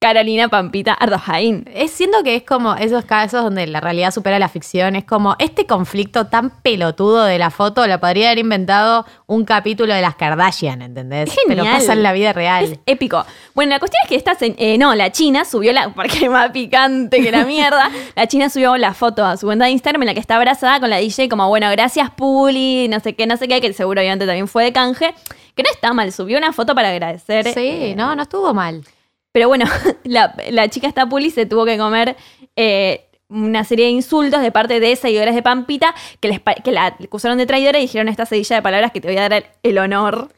Carolina 0.00 0.48
Pampita 0.48 0.92
Ardojain. 0.92 1.68
Es, 1.74 1.90
siento 1.90 2.22
que 2.22 2.36
es 2.36 2.44
como 2.44 2.76
esos 2.76 3.04
casos 3.04 3.42
donde 3.42 3.66
la 3.66 3.80
realidad 3.80 4.12
supera 4.12 4.38
la 4.38 4.48
ficción. 4.48 4.94
Es 4.94 5.04
como 5.04 5.34
este 5.40 5.66
conflicto 5.66 6.28
tan 6.28 6.50
pelotudo 6.62 7.24
de 7.24 7.36
la 7.36 7.50
foto 7.50 7.84
lo 7.86 7.98
podría 7.98 8.28
haber 8.28 8.38
inventado 8.38 9.04
un 9.26 9.44
capítulo 9.44 9.92
de 9.92 10.00
las 10.00 10.14
Kardashian, 10.14 10.82
¿entendés? 10.82 11.30
Pero 11.48 11.64
Genial. 11.64 11.78
pasa 11.78 11.94
en 11.94 12.04
la 12.04 12.12
vida 12.12 12.32
real. 12.32 12.64
Es 12.64 12.78
épico. 12.86 13.26
Bueno, 13.54 13.70
la 13.70 13.80
cuestión 13.80 14.00
es 14.04 14.08
que 14.08 14.14
esta, 14.14 14.36
eh, 14.40 14.78
no, 14.78 14.94
la 14.94 15.10
China 15.10 15.44
subió 15.44 15.72
la, 15.72 15.88
porque 15.94 16.26
es 16.26 16.30
más 16.30 16.50
picante 16.52 17.20
que 17.20 17.32
la 17.32 17.44
mierda, 17.44 17.90
la 18.14 18.28
China 18.28 18.48
subió 18.50 18.76
la 18.76 18.94
foto 18.94 19.24
a 19.24 19.36
su 19.36 19.46
cuenta 19.46 19.64
de 19.64 19.72
Instagram 19.72 20.02
en 20.02 20.06
la 20.06 20.14
que 20.14 20.20
está 20.20 20.36
abrazada 20.36 20.78
con 20.78 20.90
la 20.90 20.98
DJ 20.98 21.28
como, 21.28 21.48
bueno, 21.48 21.68
gracias 21.72 22.10
Puli, 22.10 22.86
no 22.86 23.00
sé 23.00 23.14
qué, 23.16 23.26
no 23.26 23.36
sé 23.36 23.48
qué, 23.48 23.60
que 23.60 23.72
seguro 23.72 24.00
obviamente 24.00 24.26
también 24.26 24.46
fue 24.46 24.62
de 24.62 24.72
canje, 24.72 25.12
que 25.58 25.64
no 25.64 25.70
está 25.70 25.92
mal, 25.92 26.12
subió 26.12 26.38
una 26.38 26.52
foto 26.52 26.72
para 26.72 26.90
agradecer. 26.90 27.52
Sí, 27.52 27.68
eh, 27.68 27.94
no, 27.96 28.14
no 28.14 28.22
estuvo 28.22 28.54
mal. 28.54 28.84
Pero 29.32 29.48
bueno, 29.48 29.64
la, 30.04 30.32
la 30.50 30.68
chica 30.68 30.86
esta 30.86 31.08
Puli 31.08 31.30
se 31.30 31.46
tuvo 31.46 31.64
que 31.64 31.76
comer 31.76 32.16
eh, 32.54 33.08
una 33.28 33.64
serie 33.64 33.86
de 33.86 33.90
insultos 33.90 34.40
de 34.40 34.52
parte 34.52 34.78
de 34.78 34.94
seguidores 34.94 35.34
de 35.34 35.42
Pampita 35.42 35.96
que, 36.20 36.28
les, 36.28 36.40
que 36.62 36.70
la 36.70 36.86
acusaron 36.86 37.38
de 37.38 37.46
traidora 37.46 37.80
y 37.80 37.82
dijeron 37.82 38.08
esta 38.08 38.24
sedilla 38.24 38.54
de 38.54 38.62
palabras 38.62 38.92
que 38.92 39.00
te 39.00 39.08
voy 39.08 39.16
a 39.16 39.22
dar 39.22 39.32
el, 39.32 39.44
el 39.64 39.78
honor. 39.78 40.28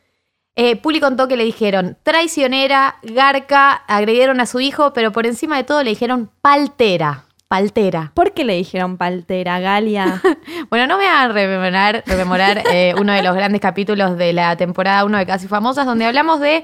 Eh, 0.57 0.77
Puli 0.77 1.01
contó 1.01 1.29
que 1.29 1.37
le 1.37 1.45
dijeron 1.45 1.99
traicionera, 2.03 2.97
garca, 3.03 3.73
agredieron 3.73 4.41
a 4.41 4.47
su 4.47 4.61
hijo, 4.61 4.95
pero 4.95 5.13
por 5.13 5.27
encima 5.27 5.59
de 5.59 5.65
todo 5.65 5.83
le 5.83 5.91
dijeron 5.91 6.31
paltera. 6.41 7.27
Paltera. 7.61 8.13
¿Por 8.15 8.33
qué 8.33 8.45
le 8.45 8.55
dijeron 8.55 8.97
paltera, 8.97 9.59
Galia? 9.59 10.23
Bueno, 10.71 10.87
no 10.87 10.99
me 10.99 11.07
hagan 11.09 11.35
rememorar, 11.35 12.05
rememorar 12.07 12.63
eh, 12.73 12.95
uno 12.97 13.13
de 13.13 13.25
los 13.25 13.35
grandes 13.35 13.61
capítulos 13.61 14.17
de 14.17 14.33
la 14.33 14.55
temporada 14.55 15.05
1 15.05 15.19
de 15.19 15.27
Casi 15.27 15.49
Famosas, 15.49 15.85
donde 15.85 16.05
hablamos 16.07 16.39
de 16.39 16.59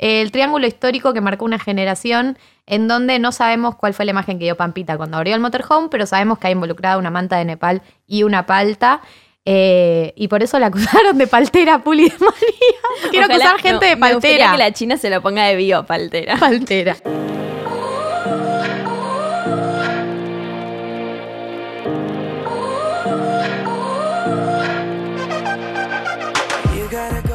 eh, 0.00 0.20
el 0.20 0.32
triángulo 0.32 0.66
histórico 0.66 1.12
que 1.14 1.20
marcó 1.20 1.44
una 1.44 1.60
generación 1.60 2.36
en 2.66 2.88
donde 2.88 3.20
no 3.20 3.30
sabemos 3.30 3.76
cuál 3.76 3.94
fue 3.94 4.04
la 4.04 4.10
imagen 4.10 4.40
que 4.40 4.46
dio 4.46 4.56
Pampita 4.56 4.96
cuando 4.96 5.16
abrió 5.16 5.36
el 5.36 5.40
motorhome, 5.40 5.86
pero 5.92 6.06
sabemos 6.06 6.40
que 6.40 6.48
ha 6.48 6.50
involucrado 6.50 6.98
una 6.98 7.10
manta 7.10 7.38
de 7.38 7.44
Nepal 7.44 7.80
y 8.08 8.24
una 8.24 8.44
palta. 8.44 9.00
eh, 9.44 10.12
y 10.16 10.26
por 10.26 10.42
eso 10.42 10.58
la 10.58 10.66
acusaron 10.66 11.18
de 11.18 11.28
paltera 11.28 11.78
Puli 11.84 12.08
de 12.08 12.16
María. 12.18 13.10
Quiero 13.12 13.26
Ojalá- 13.26 13.44
acusar 13.50 13.60
gente 13.60 13.84
no, 13.84 13.90
de 13.90 13.94
Me 13.96 14.00
paltera. 14.00 14.50
que 14.52 14.58
la 14.58 14.72
China 14.72 14.96
se 14.96 15.08
lo 15.08 15.22
ponga 15.22 15.44
de 15.44 15.54
bio, 15.54 15.86
paltera. 15.86 16.36
Paltera. 16.36 16.96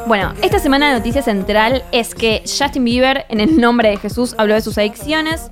Bueno, 0.08 0.32
esta 0.40 0.58
semana 0.58 0.90
la 0.90 0.96
noticia 0.96 1.20
central 1.20 1.84
es 1.92 2.14
que 2.14 2.42
Justin 2.46 2.82
Bieber, 2.82 3.26
en 3.28 3.40
el 3.40 3.60
nombre 3.60 3.90
de 3.90 3.98
Jesús, 3.98 4.34
habló 4.38 4.54
de 4.54 4.62
sus 4.62 4.78
adicciones, 4.78 5.50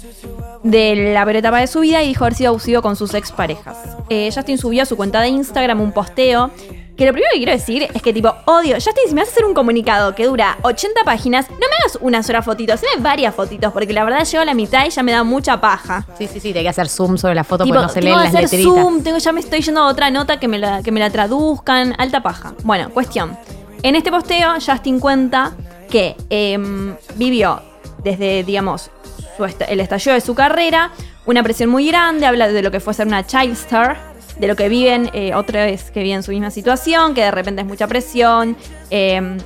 de 0.62 1.12
la 1.12 1.24
peor 1.24 1.36
etapa 1.36 1.60
de 1.60 1.66
su 1.66 1.80
vida 1.80 2.02
y 2.02 2.08
dijo 2.08 2.24
haber 2.24 2.34
sido 2.34 2.48
abusivo 2.48 2.80
con 2.80 2.96
sus 2.96 3.12
exparejas. 3.12 3.76
Eh, 4.08 4.30
Justin 4.34 4.56
subió 4.56 4.84
a 4.84 4.86
su 4.86 4.96
cuenta 4.96 5.20
de 5.20 5.28
Instagram 5.28 5.82
un 5.82 5.92
posteo 5.92 6.50
que 6.96 7.04
lo 7.04 7.12
primero 7.12 7.28
que 7.34 7.40
quiero 7.40 7.52
decir 7.52 7.82
es 7.82 8.00
que 8.00 8.14
tipo, 8.14 8.34
odio, 8.46 8.76
Justin, 8.76 9.08
si 9.08 9.14
me 9.14 9.20
vas 9.20 9.28
a 9.28 9.32
hacer 9.32 9.44
un 9.44 9.52
comunicado 9.52 10.14
que 10.14 10.24
dura 10.24 10.56
80 10.62 11.04
páginas, 11.04 11.50
no 11.50 11.58
me 11.58 11.76
hagas 11.82 11.98
una 12.00 12.22
sola 12.22 12.40
fotito, 12.40 12.72
haceme 12.72 13.02
varias 13.02 13.34
fotitos, 13.34 13.74
porque 13.74 13.92
la 13.92 14.04
verdad 14.04 14.24
llego 14.24 14.40
a 14.40 14.46
la 14.46 14.54
mitad 14.54 14.86
y 14.86 14.88
ya 14.88 15.02
me 15.02 15.12
da 15.12 15.22
mucha 15.22 15.60
paja. 15.60 16.06
Sí, 16.16 16.26
sí, 16.26 16.40
sí, 16.40 16.54
hay 16.56 16.62
que 16.62 16.68
hacer 16.70 16.88
zoom 16.88 17.18
sobre 17.18 17.34
la 17.34 17.44
foto 17.44 17.64
Tipo, 17.64 17.74
porque 17.74 17.88
no 17.88 17.92
se 17.92 18.00
tengo 18.00 18.16
leen 18.16 18.32
las 18.32 18.44
hacer 18.44 18.62
zoom, 18.62 19.02
tengo, 19.02 19.18
ya 19.18 19.32
me 19.32 19.40
estoy 19.40 19.60
yendo 19.60 19.82
a 19.82 19.88
otra 19.88 20.10
nota 20.10 20.40
que 20.40 20.48
me, 20.48 20.58
la, 20.58 20.82
que 20.82 20.90
me 20.90 21.00
la 21.00 21.10
traduzcan, 21.10 21.94
alta 21.98 22.22
paja. 22.22 22.54
Bueno, 22.64 22.88
cuestión. 22.88 23.36
En 23.82 23.94
este 23.96 24.10
posteo, 24.10 24.54
Justin 24.54 24.98
cuenta 25.00 25.52
que 25.90 26.16
em, 26.30 26.94
vivió 27.16 27.62
desde, 28.02 28.42
digamos, 28.44 28.90
su 29.36 29.44
est- 29.44 29.62
el 29.68 29.80
estallido 29.80 30.14
de 30.14 30.20
su 30.20 30.34
carrera, 30.34 30.90
una 31.26 31.42
presión 31.42 31.70
muy 31.70 31.86
grande, 31.86 32.26
habla 32.26 32.48
de 32.48 32.62
lo 32.62 32.70
que 32.70 32.80
fue 32.80 32.94
ser 32.94 33.06
una 33.06 33.24
child 33.26 33.52
star, 33.52 33.96
de 34.38 34.48
lo 34.48 34.56
que 34.56 34.68
viven 34.68 35.10
eh, 35.12 35.34
otra 35.34 35.64
vez 35.64 35.90
que 35.90 36.02
viven 36.02 36.22
su 36.22 36.30
misma 36.32 36.50
situación, 36.50 37.14
que 37.14 37.22
de 37.22 37.30
repente 37.30 37.62
es 37.62 37.66
mucha 37.66 37.86
presión, 37.86 38.56
em, 38.90 39.38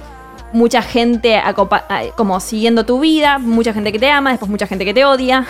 mucha 0.52 0.82
gente 0.82 1.40
como 2.16 2.40
siguiendo 2.40 2.84
tu 2.84 2.98
vida, 3.00 3.38
mucha 3.38 3.72
gente 3.72 3.92
que 3.92 3.98
te 3.98 4.10
ama, 4.10 4.30
después 4.30 4.50
mucha 4.50 4.66
gente 4.66 4.84
que 4.84 4.94
te 4.94 5.04
odia, 5.04 5.46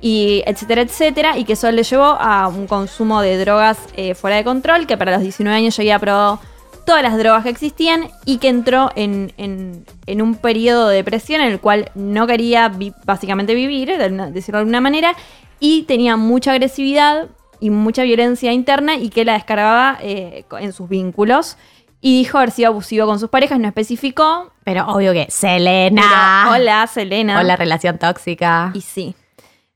y 0.00 0.42
etcétera, 0.46 0.80
etcétera, 0.82 1.36
y 1.36 1.44
que 1.44 1.52
eso 1.52 1.70
le 1.70 1.82
llevó 1.82 2.04
a 2.04 2.48
un 2.48 2.66
consumo 2.66 3.20
de 3.20 3.36
drogas 3.38 3.76
eh, 3.96 4.14
fuera 4.14 4.36
de 4.36 4.44
control, 4.44 4.86
que 4.86 4.96
para 4.96 5.12
los 5.12 5.20
19 5.20 5.54
años 5.56 5.76
yo 5.76 5.82
había 5.82 5.98
probado 5.98 6.40
todas 6.90 7.04
las 7.04 7.16
drogas 7.18 7.44
que 7.44 7.50
existían 7.50 8.08
y 8.24 8.38
que 8.38 8.48
entró 8.48 8.90
en, 8.96 9.32
en- 9.36 9.84
en 10.06 10.22
un 10.22 10.34
periodo 10.34 10.88
de 10.88 10.96
depresión 10.96 11.40
en 11.40 11.52
el 11.52 11.60
cual 11.60 11.88
no 11.94 12.26
quería 12.26 12.68
vi- 12.68 12.92
básicamente 13.04 13.54
vivir, 13.54 13.86
de 13.96 14.08
decirlo 14.32 14.58
de 14.58 14.62
alguna 14.62 14.80
manera, 14.80 15.14
y 15.60 15.84
tenía 15.84 16.16
mucha 16.16 16.50
agresividad 16.50 17.28
y 17.60 17.70
mucha 17.70 18.02
violencia 18.02 18.52
interna 18.52 18.96
y 18.96 19.10
que 19.10 19.24
la 19.24 19.34
descargaba 19.34 19.98
eh, 20.02 20.44
en 20.58 20.72
sus 20.72 20.88
vínculos. 20.88 21.56
Y 22.00 22.18
dijo 22.18 22.38
haber 22.38 22.50
sido 22.50 22.70
abusivo 22.70 23.06
con 23.06 23.20
sus 23.20 23.28
parejas, 23.28 23.60
no 23.60 23.68
especificó. 23.68 24.50
Pero 24.64 24.86
obvio 24.88 25.12
que 25.12 25.26
Selena. 25.30 26.02
Pero, 26.44 26.54
hola, 26.56 26.86
Selena. 26.88 27.38
Hola, 27.38 27.54
relación 27.56 27.98
tóxica. 27.98 28.72
Y 28.74 28.80
sí. 28.80 29.14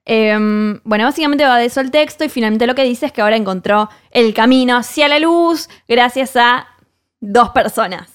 Em, 0.07 0.81
bueno, 0.85 1.05
básicamente 1.05 1.45
va 1.45 1.59
de 1.59 1.67
eso 1.67 1.81
el 1.81 1.91
texto 1.91 2.25
y 2.25 2.29
finalmente 2.29 2.67
lo 2.67 2.75
que 2.75 2.83
dice 2.85 3.07
es 3.07 3.13
que 3.13 3.23
ahora 3.23 3.37
encontró 3.37 3.89
el 4.11 4.35
camino 4.35 4.77
hacia 4.77 5.09
la 5.09 5.19
luz 5.19 5.69
gracias 5.89 6.37
a 6.37 6.67
dos 7.33 7.51
personas. 7.51 8.11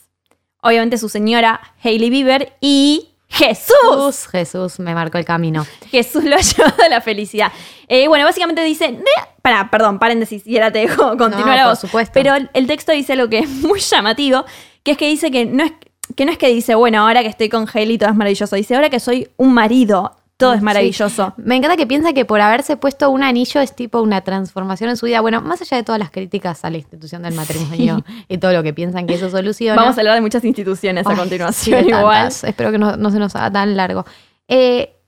Obviamente 0.62 0.98
su 0.98 1.10
señora 1.10 1.62
Hailey 1.84 2.10
Bieber 2.10 2.54
y 2.62 3.10
Jesús. 3.28 3.76
Jesús, 3.82 4.28
Jesús 4.28 4.80
me 4.80 4.94
marcó 4.94 5.18
el 5.18 5.26
camino. 5.26 5.66
Jesús 5.90 6.24
lo 6.24 6.36
ha 6.38 6.42
llevado 6.42 6.84
a 6.84 6.90
la 6.90 7.02
felicidad. 7.02 7.52
Eh, 7.88 8.08
bueno, 8.08 8.26
básicamente 8.26 8.64
dice. 8.64 8.92
"Ne-". 8.92 9.04
Pará, 9.42 9.70
perdón, 9.72 10.00
paréntesis, 10.00 10.46
y 10.46 10.58
ahora 10.58 10.72
te 10.72 10.80
dejo 10.80 11.10
continuar 11.18 11.58
No, 11.58 11.64
a 11.64 11.68
por 11.70 11.78
supuesto. 11.78 12.12
Pero 12.14 12.34
el, 12.36 12.68
texto 12.68 12.92
dice 12.92 13.14
algo 13.14 13.30
que 13.30 13.40
es 13.40 13.50
muy 13.62 13.80
llamativo, 13.80 14.46
que 14.84 14.92
es 14.92 14.98
que 14.98 15.08
dice 15.08 15.32
que 15.32 15.46
no 15.46 15.64
es, 15.64 15.74
que 16.16 16.26
no 16.26 16.32
es 16.32 16.38
que 16.38 16.48
dice, 16.48 16.76
bueno, 16.76 17.02
ahora 17.02 17.22
que 17.22 17.30
estoy 17.30 17.50
con 17.50 17.68
Hailey 17.72 17.98
todo 17.98 18.10
es 18.10 18.16
maravilloso. 18.16 18.56
Dice, 18.56 18.76
ahora 18.76 18.90
que 18.90 19.00
soy 19.00 19.30
un 19.38 19.54
marido, 19.54 20.18
todo 20.40 20.54
es 20.54 20.62
maravilloso. 20.62 21.34
Sí. 21.36 21.44
Me 21.46 21.58
encanta 21.58 21.76
que 21.76 21.86
piensa 21.86 22.14
que 22.14 22.24
por 22.24 22.40
haberse 22.40 22.78
puesto 22.78 23.10
un 23.10 23.24
anillo 23.24 23.60
es 23.60 23.76
tipo 23.76 24.02
una 24.02 24.22
transformación 24.22 24.90
en 24.90 24.96
su 24.96 25.06
vida. 25.06 25.20
Bueno, 25.20 25.42
más 25.42 25.62
allá 25.62 25.76
de 25.76 25.84
todas 25.84 26.00
las 26.00 26.12
críticas 26.12 26.64
a 26.64 26.70
la 26.70 26.78
institución 26.78 27.24
del 27.24 27.34
matrimonio 27.34 28.06
y 28.30 28.38
todo 28.38 28.54
lo 28.54 28.64
que 28.64 28.74
piensan 28.74 29.06
que 29.06 29.16
eso 29.16 29.30
soluciona. 29.30 29.76
Vamos 29.76 29.98
a 29.98 30.00
hablar 30.00 30.16
de 30.16 30.22
muchas 30.22 30.46
instituciones 30.46 31.06
a 31.06 31.14
continuación, 31.14 31.84
sí, 31.84 31.90
igual. 31.90 32.04
tantas. 32.06 32.46
Espero 32.46 32.72
que 32.72 32.78
no, 32.78 32.96
no 32.96 33.12
se 33.12 33.20
nos 33.20 33.36
haga 33.36 33.52
tan 33.52 33.76
largo. 33.76 34.06
Eh, 34.48 34.99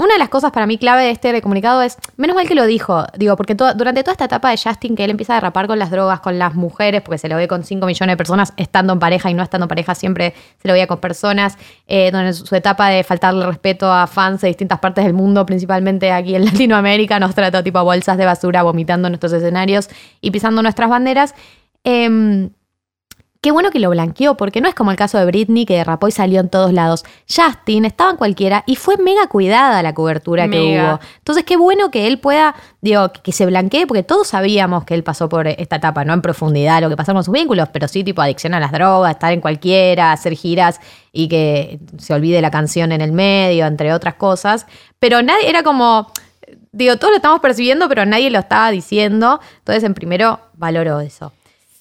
una 0.00 0.14
de 0.14 0.18
las 0.18 0.28
cosas 0.28 0.50
para 0.50 0.66
mí 0.66 0.78
clave 0.78 1.02
de 1.04 1.10
este 1.10 1.40
comunicado 1.42 1.82
es, 1.82 1.96
menos 2.16 2.34
mal 2.34 2.46
que 2.48 2.54
lo 2.54 2.66
dijo, 2.66 3.04
digo, 3.16 3.36
porque 3.36 3.54
to- 3.54 3.74
durante 3.74 4.02
toda 4.02 4.12
esta 4.12 4.24
etapa 4.24 4.50
de 4.50 4.56
Justin, 4.56 4.96
que 4.96 5.04
él 5.04 5.10
empieza 5.10 5.34
a 5.34 5.36
derrapar 5.36 5.66
con 5.66 5.78
las 5.78 5.90
drogas, 5.90 6.20
con 6.20 6.38
las 6.38 6.54
mujeres, 6.54 7.02
porque 7.02 7.18
se 7.18 7.28
lo 7.28 7.36
ve 7.36 7.46
con 7.48 7.64
5 7.64 7.86
millones 7.86 8.14
de 8.14 8.16
personas 8.16 8.52
estando 8.56 8.92
en 8.92 8.98
pareja 8.98 9.30
y 9.30 9.34
no 9.34 9.42
estando 9.42 9.66
en 9.66 9.68
pareja, 9.68 9.94
siempre 9.94 10.34
se 10.60 10.68
lo 10.68 10.72
veía 10.74 10.86
con 10.86 10.98
personas, 10.98 11.58
eh, 11.86 12.10
donde 12.10 12.32
su, 12.32 12.54
etapa 12.56 12.88
de 12.88 13.04
faltarle 13.04 13.46
respeto 13.46 13.92
a 13.92 14.06
fans 14.06 14.40
de 14.40 14.48
distintas 14.48 14.78
partes 14.80 15.04
del 15.04 15.14
mundo, 15.14 15.44
principalmente 15.46 16.10
aquí 16.12 16.34
en 16.34 16.44
Latinoamérica, 16.46 17.20
nos 17.20 17.34
trató 17.34 17.62
tipo 17.62 17.82
bolsas 17.84 18.16
de 18.16 18.24
basura, 18.24 18.62
vomitando 18.62 19.08
nuestros 19.08 19.32
escenarios 19.32 19.88
y 20.20 20.30
pisando 20.30 20.62
nuestras 20.62 20.88
banderas. 20.90 21.34
Em, 21.84 22.50
Qué 23.42 23.52
bueno 23.52 23.70
que 23.70 23.78
lo 23.78 23.88
blanqueó, 23.88 24.36
porque 24.36 24.60
no 24.60 24.68
es 24.68 24.74
como 24.74 24.90
el 24.90 24.98
caso 24.98 25.16
de 25.16 25.24
Britney 25.24 25.64
que 25.64 25.74
derrapó 25.74 26.06
y 26.06 26.10
salió 26.10 26.40
en 26.40 26.50
todos 26.50 26.74
lados. 26.74 27.06
Justin 27.26 27.86
estaba 27.86 28.10
en 28.10 28.18
cualquiera 28.18 28.64
y 28.66 28.76
fue 28.76 28.98
mega 28.98 29.28
cuidada 29.28 29.82
la 29.82 29.94
cobertura 29.94 30.46
que 30.50 30.60
hubo. 30.60 31.00
Entonces, 31.16 31.44
qué 31.44 31.56
bueno 31.56 31.90
que 31.90 32.06
él 32.06 32.18
pueda, 32.18 32.54
digo, 32.82 33.10
que, 33.12 33.32
se 33.32 33.46
blanquee, 33.46 33.86
porque 33.86 34.02
todos 34.02 34.28
sabíamos 34.28 34.84
que 34.84 34.92
él 34.92 35.02
pasó 35.02 35.30
por 35.30 35.48
esta 35.48 35.76
etapa, 35.76 36.04
no 36.04 36.12
en 36.12 36.20
profundidad 36.20 36.82
lo 36.82 36.90
que 36.90 36.98
pasó 36.98 37.14
con 37.14 37.24
sus 37.24 37.32
vínculos, 37.32 37.70
pero 37.72 37.88
sí 37.88 38.04
tipo 38.04 38.20
adicción 38.20 38.52
a 38.52 38.60
las 38.60 38.72
drogas, 38.72 39.12
estar 39.12 39.32
en 39.32 39.40
cualquiera, 39.40 40.12
hacer 40.12 40.34
giras 40.34 40.78
y 41.10 41.28
que 41.28 41.80
se 41.96 42.12
olvide 42.12 42.42
la 42.42 42.50
canción 42.50 42.92
en 42.92 43.00
el 43.00 43.12
medio, 43.12 43.64
entre 43.64 43.94
otras 43.94 44.16
cosas. 44.16 44.66
Pero 44.98 45.22
nadie, 45.22 45.48
era 45.48 45.62
como, 45.62 46.12
digo, 46.72 46.98
todos 46.98 47.12
lo 47.12 47.16
estamos 47.16 47.40
percibiendo, 47.40 47.88
pero 47.88 48.04
nadie 48.04 48.28
lo 48.28 48.40
estaba 48.40 48.70
diciendo. 48.70 49.40
Entonces, 49.60 49.82
en 49.84 49.94
primero, 49.94 50.40
valoró 50.58 51.00
eso. 51.00 51.32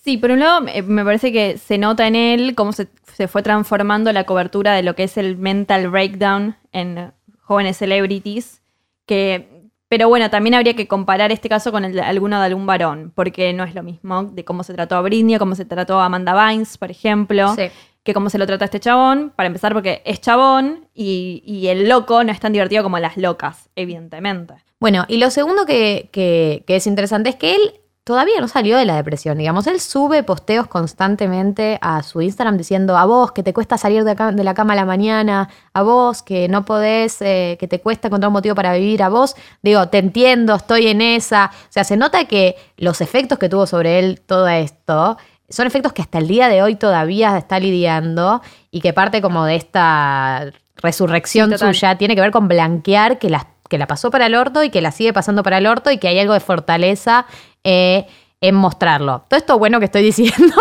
Sí, 0.10 0.18
por 0.18 0.32
un 0.32 0.39
lado 0.39 0.66
eh, 0.74 0.82
me 0.82 1.06
parece 1.06 1.32
que 1.32 1.60
se 1.60 1.78
nota 1.78 2.08
en 2.08 2.16
él 2.16 2.56
cómo 2.56 2.72
se, 2.74 2.88
se 3.13 3.28
fue 3.28 3.43
transformando 3.43 4.12
la 4.12 4.24
cobertura 4.24 4.74
de 4.74 4.82
lo 4.82 4.95
que 4.95 5.04
es 5.04 5.17
el 5.17 5.38
mental 5.38 5.88
breakdown 5.91 6.56
en 6.72 7.13
jóvenes 7.41 7.78
celebrities, 7.78 8.63
que 9.06 9.69
pero 9.88 10.10
bueno, 10.10 10.32
también 10.32 10.56
habría 10.56 10.76
que 10.76 10.88
comparar 10.88 11.32
este 11.32 11.48
caso 11.48 11.72
con 11.72 11.86
el 11.86 11.93
de 11.93 12.02
alguno 12.02 12.39
de 12.39 12.45
algún 12.48 12.65
varón, 12.65 13.12
porque 13.13 13.54
no 13.54 13.63
es 13.65 13.76
lo 13.76 13.84
mismo 13.84 14.24
de 14.24 14.43
cómo 14.43 14.63
se 14.63 14.74
trató 14.74 14.95
a 14.95 15.02
Britney, 15.02 15.38
cómo 15.38 15.54
se 15.54 15.65
trató 15.65 16.00
a 16.00 16.06
Amanda 16.06 16.34
Bynes, 16.34 16.80
por 16.80 16.89
ejemplo, 16.89 17.54
Sí. 17.56 17.67
que 18.02 18.13
cómo 18.15 18.32
se 18.32 18.39
lo 18.39 18.48
trata 18.48 18.65
a 18.65 18.67
este 18.67 18.80
chabón, 18.80 19.32
para 19.36 19.45
empezar 19.45 19.74
porque 19.74 20.02
es 20.06 20.22
chabón 20.22 20.88
y, 20.95 21.43
y 21.45 21.67
el 21.67 21.88
loco 21.88 22.24
no 22.24 22.32
es 22.32 22.39
tan 22.39 22.52
divertido 22.54 22.82
como 22.82 22.98
las 22.98 23.15
locas, 23.15 23.69
evidentemente. 23.76 24.56
Bueno, 24.80 25.06
y 25.08 25.17
lo 25.17 25.30
segundo 25.30 25.67
que, 25.67 26.10
que- 26.12 26.63
que 26.65 26.78
es 26.78 26.88
interesante 26.88 27.30
es 27.30 27.36
que 27.36 27.54
él 27.56 27.74
todavía 28.10 28.41
no 28.41 28.48
salió 28.48 28.76
de 28.76 28.86
la 28.86 28.95
depresión, 28.95 29.38
digamos. 29.38 29.67
Él 29.67 29.80
sube 29.80 30.24
posteos 30.24 30.65
constantemente 30.65 31.78
a 31.80 32.02
su 32.02 32.22
Instagram 32.22 32.58
diciendo 32.58 32.98
a 32.98 33.06
vos 33.06 33.32
que 33.34 33.43
te 33.43 33.54
cuesta 33.54 33.78
salir 33.78 34.04
de, 34.04 34.10
acá- 34.12 34.32
de 34.32 34.43
la 34.43 34.56
cama 34.56 34.74
a 34.74 34.76
la 34.78 34.86
mañana, 34.86 35.48
a 35.74 35.84
vos 35.84 36.24
que 36.24 36.48
no 36.48 36.65
podés, 36.65 37.22
eh, 37.22 37.56
que 37.60 37.67
te 37.67 37.80
cuesta 37.82 38.08
encontrar 38.08 38.30
un 38.30 38.34
motivo 38.34 38.56
para 38.56 38.74
vivir, 38.74 39.04
a 39.04 39.10
vos, 39.10 39.36
digo, 39.62 39.89
te 39.89 40.00
entiendo, 40.00 40.56
estoy 40.56 40.88
en 40.88 41.02
esa. 41.02 41.52
O 41.54 41.72
sea, 41.72 41.84
se 41.84 41.98
nota 41.98 42.26
que 42.26 42.56
los 42.78 43.00
efectos 43.02 43.38
que 43.38 43.48
tuvo 43.48 43.67
sobre 43.67 44.00
él 44.00 44.22
todo 44.26 44.48
esto 44.48 45.17
son 45.48 45.67
efectos 45.67 45.93
que 45.93 46.02
hasta 46.02 46.17
el 46.17 46.28
día 46.28 46.50
de 46.50 46.63
hoy 46.63 46.76
todavía 46.78 47.38
está 47.38 47.60
lidiando 47.60 48.41
y 48.72 48.82
que 48.82 48.91
parte 48.91 49.22
como 49.22 49.45
de 49.45 49.56
esta 49.56 50.52
resurrección 50.78 51.52
Sí, 51.52 51.58
suya 51.60 51.95
tiene 52.00 52.15
que 52.15 52.22
ver 52.22 52.32
con 52.32 52.48
blanquear 52.48 53.19
que 53.19 53.30
las 53.30 53.45
que 53.69 53.77
la 53.77 53.88
pasó 53.88 54.12
para 54.12 54.25
el 54.25 54.36
orto 54.36 54.63
y 54.63 54.69
que 54.69 54.82
la 54.82 54.91
sigue 54.91 55.13
pasando 55.13 55.41
para 55.43 55.60
el 55.60 55.67
orto 55.67 55.89
y 55.91 55.97
que 55.97 56.10
hay 56.10 56.19
algo 56.19 56.34
de 56.34 56.41
fortaleza 56.41 57.25
eh, 57.63 58.05
en 58.41 58.55
mostrarlo. 58.55 59.23
Todo 59.29 59.38
esto 59.38 59.58
bueno 59.58 59.79
que 59.79 59.86
estoy 59.86 60.01
diciendo 60.12 60.55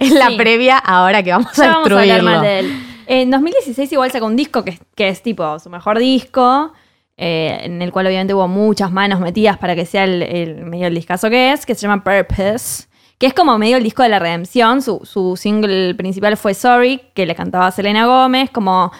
es 0.00 0.10
la 0.10 0.28
Sí. 0.28 0.36
previa 0.36 0.78
ahora 0.78 1.22
que 1.22 1.30
vamos 1.30 1.52
Ya 1.56 1.64
a 1.64 1.68
vamos 1.74 1.90
a 1.90 2.00
hablar 2.00 2.06
destruirlo. 2.06 2.30
más 2.30 2.42
de 2.42 2.58
él. 2.60 2.82
En 3.06 3.30
2016 3.30 3.92
igual 3.92 4.10
sacó 4.10 4.26
un 4.26 4.34
disco 4.36 4.64
que, 4.64 4.70
es- 4.70 4.80
que 4.96 5.08
es 5.08 5.22
tipo 5.22 5.58
su 5.58 5.68
mejor 5.70 5.98
disco, 5.98 6.72
eh, 7.16 7.60
en 7.62 7.82
el 7.82 7.92
cual 7.92 8.06
obviamente 8.06 8.34
hubo 8.34 8.48
muchas 8.48 8.90
manos 8.90 9.20
metidas 9.20 9.58
para 9.58 9.76
que 9.76 9.84
sea 9.86 10.04
el, 10.04 10.22
el 10.22 10.64
medio 10.64 10.86
el 10.88 10.94
discazo 10.94 11.28
que 11.30 11.52
es, 11.52 11.66
que 11.66 11.74
se 11.74 11.82
llama 11.86 12.02
Purpose, 12.02 12.86
que 13.18 13.26
es 13.26 13.34
como 13.34 13.56
medio 13.58 13.76
el 13.76 13.84
disco 13.84 14.02
de 14.02 14.08
la 14.08 14.18
redención. 14.18 14.80
Su, 14.82 15.00
su 15.04 15.36
single 15.36 15.94
principal 15.94 16.36
fue 16.36 16.54
Sorry, 16.54 17.02
que 17.14 17.26
le 17.26 17.34
cantaba 17.34 17.70
Selena 17.70 18.06
Gómez, 18.06 18.50
como 18.50 18.90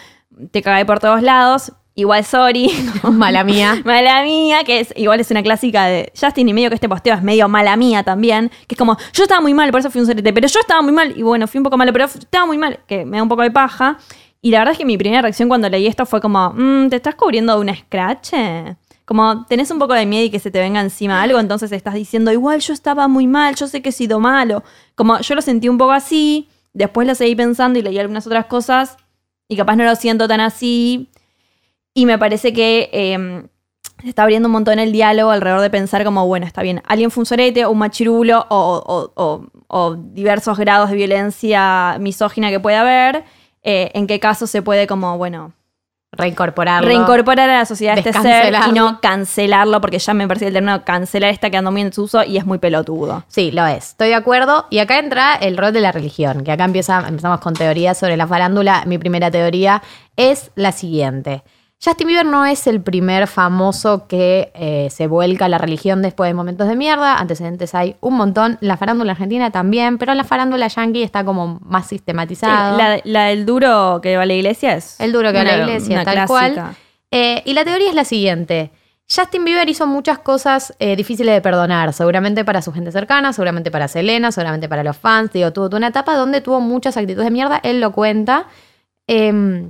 te 0.51 0.61
cagué 0.61 0.85
por 0.85 0.99
todos 0.99 1.21
lados. 1.23 1.71
Igual 1.97 2.25
Sorry, 2.25 2.69
Mala 3.03 3.45
mía. 3.45 3.81
Mala 3.85 4.21
mía, 4.23 4.63
que 4.65 4.81
es 4.81 4.93
igual 4.97 5.21
es 5.21 5.31
una 5.31 5.41
clásica 5.41 5.85
de 5.85 6.11
Justin 6.19 6.49
y 6.49 6.53
medio 6.53 6.69
que 6.69 6.75
este 6.75 6.89
posteo 6.89 7.15
es 7.15 7.23
medio 7.23 7.47
mala 7.47 7.77
mía 7.77 8.03
también, 8.03 8.51
que 8.67 8.75
es 8.75 8.77
como, 8.77 8.97
yo 9.13 9.23
estaba 9.23 9.39
muy 9.39 9.53
mal, 9.53 9.71
por 9.71 9.79
eso 9.79 9.89
fui 9.89 10.01
un 10.01 10.07
cerete, 10.07 10.33
pero 10.33 10.47
yo 10.47 10.59
estaba 10.59 10.81
muy 10.81 10.91
mal, 10.91 11.13
y 11.17 11.21
bueno, 11.21 11.47
fui 11.47 11.57
un 11.59 11.63
poco 11.63 11.77
malo, 11.77 11.93
pero 11.93 12.05
estaba 12.05 12.45
muy 12.45 12.57
mal, 12.57 12.79
que 12.85 13.05
me 13.05 13.15
da 13.17 13.23
un 13.23 13.29
poco 13.29 13.43
de 13.43 13.51
paja. 13.51 13.97
Y 14.41 14.51
la 14.51 14.59
verdad 14.59 14.73
es 14.73 14.77
que 14.77 14.85
mi 14.85 14.97
primera 14.97 15.21
reacción 15.21 15.47
cuando 15.47 15.69
leí 15.69 15.87
esto 15.87 16.05
fue 16.05 16.19
como, 16.21 16.51
"Mm, 16.53 16.89
¿te 16.89 16.97
estás 16.97 17.15
cubriendo 17.15 17.53
de 17.55 17.59
un 17.71 17.75
scratch? 17.75 18.33
Como 19.05 19.45
tenés 19.45 19.71
un 19.71 19.79
poco 19.79 19.93
de 19.93 20.05
miedo 20.05 20.25
y 20.25 20.29
que 20.29 20.39
se 20.39 20.51
te 20.51 20.59
venga 20.59 20.81
encima 20.81 21.21
algo, 21.21 21.39
entonces 21.39 21.71
estás 21.71 21.93
diciendo, 21.93 22.31
igual 22.31 22.59
yo 22.59 22.73
estaba 22.73 23.07
muy 23.07 23.25
mal, 23.25 23.55
yo 23.55 23.67
sé 23.67 23.81
que 23.81 23.89
he 23.89 23.91
sido 23.93 24.19
malo. 24.19 24.63
Como 24.95 25.19
yo 25.19 25.33
lo 25.35 25.41
sentí 25.41 25.69
un 25.69 25.77
poco 25.77 25.93
así, 25.93 26.49
después 26.73 27.07
lo 27.07 27.15
seguí 27.15 27.35
pensando 27.35 27.79
y 27.79 27.83
leí 27.83 27.97
algunas 27.99 28.27
otras 28.27 28.47
cosas, 28.47 28.97
y 29.47 29.55
capaz 29.55 29.75
no 29.77 29.83
lo 29.85 29.95
siento 29.95 30.27
tan 30.27 30.41
así, 30.41 31.09
y 31.95 32.05
me 32.05 32.19
parece 32.19 32.53
que 32.53 32.89
eh, 32.93 33.43
se 34.03 34.09
está 34.09 34.21
abriendo 34.23 34.47
un 34.47 34.51
montón 34.51 34.77
el 34.77 34.91
diálogo 34.91 35.31
alrededor 35.31 35.61
de 35.61 35.69
pensar 35.71 36.03
como, 36.03 36.27
bueno, 36.27 36.45
está 36.45 36.61
bien, 36.61 36.83
alguien 36.85 37.09
fue 37.09 37.21
un 37.21 37.25
sorete 37.25 37.65
o 37.65 37.71
un 37.71 37.79
machirulo 37.79 38.45
o, 38.49 38.83
o- 38.85 39.11
o- 39.23 39.45
o 39.67 39.95
diversos 39.95 40.57
grados 40.59 40.89
de 40.91 40.95
violencia 40.97 41.97
misógina 41.99 42.49
que 42.51 42.59
puede 42.59 42.77
haber, 42.77 43.23
eh, 43.63 43.89
en 43.95 44.05
qué 44.05 44.19
caso 44.19 44.45
se 44.45 44.61
puede 44.61 44.85
como, 44.85 45.17
bueno, 45.17 45.53
Reincorporarlo. 46.11 46.87
reincorporar 46.87 47.49
a 47.49 47.57
la 47.59 47.65
sociedad 47.65 47.97
este 47.97 48.13
ser 48.13 48.53
y 48.69 48.71
no 48.71 48.99
cancelarlo, 49.01 49.81
porque 49.81 49.99
ya 49.99 50.13
me 50.13 50.27
parece 50.27 50.45
que 50.45 50.47
el 50.49 50.53
término 50.53 50.85
cancelar 50.85 51.31
está 51.31 51.49
quedando 51.49 51.71
muy 51.71 51.81
en 51.81 51.91
su 51.91 52.03
uso 52.03 52.23
y 52.23 52.37
es 52.37 52.45
muy 52.45 52.57
pelotudo. 52.57 53.23
Sí, 53.27 53.51
lo 53.51 53.65
es. 53.65 53.89
Estoy 53.89 54.09
de 54.09 54.15
acuerdo. 54.15 54.65
Y 54.69 54.79
acá 54.79 54.97
entra 54.99 55.35
el 55.35 55.57
rol 55.57 55.73
de 55.73 55.81
la 55.81 55.91
religión, 55.91 56.43
que 56.45 56.53
acá 56.53 56.63
empieza, 56.63 57.03
empezamos 57.07 57.41
con 57.41 57.53
teorías 57.53 57.97
sobre 57.97 58.15
la 58.15 58.27
farándula. 58.27 58.83
Mi 58.85 58.97
primera 58.97 59.29
teoría 59.29 59.81
es 60.15 60.51
la 60.55 60.71
siguiente. 60.71 61.43
Justin 61.83 62.07
Bieber 62.07 62.25
no 62.25 62.45
es 62.45 62.67
el 62.67 62.81
primer 62.81 63.27
famoso 63.27 64.07
que 64.07 64.51
eh, 64.55 64.87
se 64.89 65.07
vuelca 65.07 65.45
a 65.45 65.49
la 65.49 65.57
religión 65.57 66.01
después 66.01 66.29
de 66.29 66.33
momentos 66.33 66.67
de 66.67 66.75
mierda. 66.75 67.17
Antecedentes 67.17 67.75
hay 67.75 67.95
un 68.01 68.15
montón. 68.15 68.57
La 68.61 68.77
farándula 68.77 69.11
argentina 69.11 69.51
también, 69.51 69.97
pero 69.97 70.13
la 70.15 70.23
farándula 70.23 70.67
yankee 70.67 71.03
está 71.03 71.23
como 71.23 71.59
más 71.61 71.87
sistematizado. 71.87 72.77
La, 72.77 72.99
la 73.03 73.25
del 73.25 73.45
duro 73.45 73.99
que 74.01 74.15
va 74.17 74.23
a 74.23 74.25
la 74.25 74.33
iglesia 74.33 74.75
es. 74.75 74.99
El 74.99 75.11
duro 75.11 75.31
que 75.31 75.35
va 75.35 75.41
a 75.41 75.57
la 75.57 75.57
iglesia, 75.63 76.03
tal 76.03 76.13
clásica. 76.13 76.27
cual. 76.27 76.75
Eh, 77.11 77.43
y 77.45 77.53
la 77.53 77.63
teoría 77.63 77.89
es 77.89 77.95
la 77.95 78.05
siguiente. 78.05 78.71
Justin 79.07 79.45
Bieber 79.45 79.69
hizo 79.69 79.85
muchas 79.85 80.17
cosas 80.17 80.73
eh, 80.79 80.95
difíciles 80.95 81.35
de 81.35 81.41
perdonar, 81.41 81.93
seguramente 81.93 82.43
para 82.43 82.63
su 82.63 82.73
gente 82.73 82.91
cercana, 82.91 83.33
seguramente 83.33 83.69
para 83.69 83.87
Selena, 83.87 84.31
seguramente 84.31 84.67
para 84.67 84.83
los 84.83 84.97
fans. 84.97 85.31
Digo, 85.31 85.53
tuvo 85.53 85.69
tuvo 85.69 85.77
una 85.77 85.87
etapa 85.89 86.15
donde 86.15 86.41
tuvo 86.41 86.61
muchas 86.61 86.97
actitudes 86.97 87.25
de 87.25 87.31
mierda, 87.31 87.59
él 87.61 87.79
lo 87.79 87.91
cuenta. 87.91 88.47
Eh, 89.07 89.69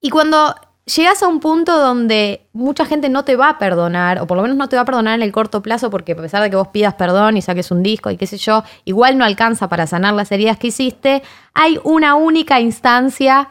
y 0.00 0.10
cuando 0.10 0.54
llegas 0.84 1.22
a 1.22 1.28
un 1.28 1.40
punto 1.40 1.78
donde 1.78 2.46
mucha 2.52 2.84
gente 2.84 3.08
no 3.08 3.24
te 3.24 3.36
va 3.36 3.50
a 3.50 3.58
perdonar, 3.58 4.20
o 4.20 4.26
por 4.26 4.36
lo 4.36 4.42
menos 4.42 4.56
no 4.56 4.68
te 4.68 4.76
va 4.76 4.82
a 4.82 4.84
perdonar 4.84 5.14
en 5.14 5.22
el 5.22 5.32
corto 5.32 5.62
plazo, 5.62 5.90
porque 5.90 6.12
a 6.12 6.16
pesar 6.16 6.42
de 6.42 6.50
que 6.50 6.56
vos 6.56 6.68
pidas 6.68 6.94
perdón 6.94 7.36
y 7.36 7.42
saques 7.42 7.70
un 7.70 7.82
disco 7.82 8.10
y 8.10 8.16
qué 8.16 8.26
sé 8.26 8.36
yo, 8.38 8.64
igual 8.84 9.18
no 9.18 9.24
alcanza 9.24 9.68
para 9.68 9.86
sanar 9.86 10.14
las 10.14 10.32
heridas 10.32 10.58
que 10.58 10.68
hiciste. 10.68 11.22
Hay 11.54 11.78
una 11.84 12.14
única 12.14 12.60
instancia, 12.60 13.48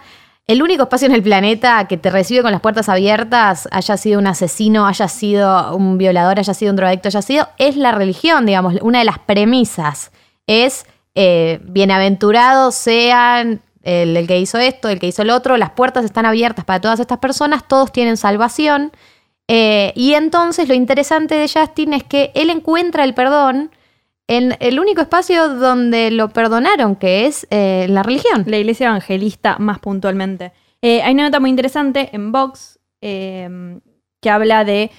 el 0.48 0.62
único 0.62 0.84
espacio 0.84 1.08
en 1.08 1.14
el 1.14 1.24
planeta 1.24 1.88
que 1.88 1.98
te 1.98 2.10
recibe 2.10 2.42
con 2.42 2.52
las 2.52 2.62
puertas 2.62 2.90
abiertas, 2.90 3.70
haya 3.72 3.96
sido 3.96 4.20
un 4.20 4.28
asesino, 4.28 4.86
haya 4.86 5.08
sido 5.08 5.76
un 5.76 5.98
violador, 5.98 6.40
haya 6.40 6.54
sido 6.54 6.72
un 6.72 6.76
drogadicto, 6.76 7.08
haya 7.08 7.22
sido, 7.22 7.48
es 7.58 7.78
la 7.78 7.94
religión, 7.94 8.46
digamos. 8.46 8.76
Una 8.82 9.00
de 9.00 9.06
las 9.06 9.20
premisas 9.20 10.12
es 10.48 10.86
eh, 11.16 11.60
bienaventurados 11.64 12.76
sean 12.76 13.62
el, 13.84 14.28
que 14.28 14.40
hizo 14.40 14.58
esto, 14.58 14.90
el 14.90 15.00
que 15.00 15.08
hizo 15.08 15.22
el 15.22 15.30
otro, 15.30 15.58
las 15.58 15.72
puertas 15.72 16.06
están 16.06 16.26
abiertas 16.26 16.66
para 16.66 16.82
todas 16.82 17.00
estas 17.00 17.20
personas, 17.20 17.68
todos 17.68 17.92
tienen 17.92 18.18
salvación. 18.18 18.92
Eh, 19.48 19.92
y 19.96 20.14
entonces 20.14 20.68
lo 20.68 20.74
interesante 20.76 21.36
de 21.36 21.50
Justin 21.50 21.94
es 21.94 22.04
que 22.04 22.32
él 22.36 22.50
encuentra 22.50 23.04
el 23.04 23.14
perdón 23.14 23.72
en 24.32 24.56
el 24.62 24.80
único 24.80 25.02
espacio 25.02 25.50
donde 25.56 26.10
lo 26.10 26.30
perdonaron, 26.30 26.96
que 26.96 27.26
es 27.26 27.46
eh, 27.50 27.86
la 27.90 28.02
religión. 28.02 28.46
La 28.48 28.58
iglesia 28.58 28.88
evangelista, 28.88 29.58
más 29.60 29.80
puntualmente. 29.80 30.54
Eh, 30.82 31.02
hay 31.02 31.14
una 31.14 31.24
nota 31.24 31.42
muy 31.42 31.50
interesante 31.50 32.10
en 32.14 32.32
Vox 32.32 32.80
eh, 33.02 33.78
que 34.22 34.30
habla 34.30 34.64
de 34.64 34.90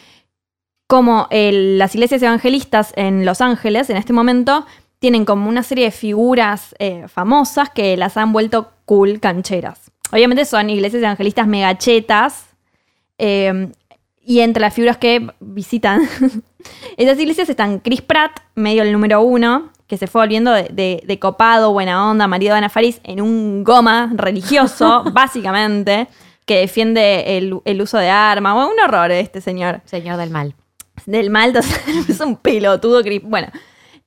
cómo 0.87 1.29
las 1.31 1.95
iglesias 1.95 2.23
evangelistas 2.23 2.92
en 2.95 3.25
Los 3.25 3.40
Ángeles, 3.40 3.88
en 3.88 3.97
este 3.97 4.12
momento, 4.12 4.66
tienen 4.99 5.25
como 5.25 5.49
una 5.49 5.62
serie 5.62 5.87
de 5.87 5.90
figuras 5.90 6.75
famosas 7.09 7.71
que 7.71 7.97
las 7.97 8.18
han 8.18 8.35
vuelto 8.35 8.72
cool 8.85 9.21
cancheras. 9.21 9.90
Obviamente 10.11 10.45
son 10.45 10.68
iglesias 10.71 11.03
evangelistas 11.03 11.47
megachetas. 11.47 12.47
eh, 13.18 13.71
y 14.25 14.38
entre 14.38 14.61
las 14.61 14.73
figuras 14.73 14.99
que 14.99 15.27
visitan 15.40 16.09
esas 16.97 17.18
iglesias 17.18 17.49
están 17.49 17.81
Chris 17.81 18.03
Pratt, 18.03 18.31
medio 18.55 18.85
el 18.85 18.92
número 18.92 19.21
uno, 19.21 19.71
que 19.88 19.97
se 19.99 20.07
fue 20.07 20.23
volviendo 20.23 20.53
de, 20.53 20.64
de- 20.73 21.03
de 21.05 21.18
copado, 21.18 21.73
buena 21.73 22.09
onda, 22.09 22.29
marido 22.29 22.53
de 22.53 22.59
Ana 22.59 22.68
Faris, 22.68 23.01
en 23.03 23.21
un 23.21 23.64
goma 23.64 24.12
religioso, 24.14 25.03
básicamente, 25.12 26.07
que 26.47 26.59
defiende 26.59 27.37
el, 27.37 27.59
el 27.64 27.83
uso 27.83 27.99
de 27.99 28.11
armas. 28.11 28.55
Bueno, 28.55 28.71
un 28.71 28.79
horror 28.81 29.11
este 29.11 29.40
señor 29.40 29.81
Señor 29.87 30.16
del 30.18 30.31
mal. 30.31 30.55
del 31.07 31.31
mal, 31.31 31.49
entonces 31.57 31.81
es 32.09 32.21
un 32.21 32.37
pelotudo. 32.37 33.03
Bueno, 33.25 33.49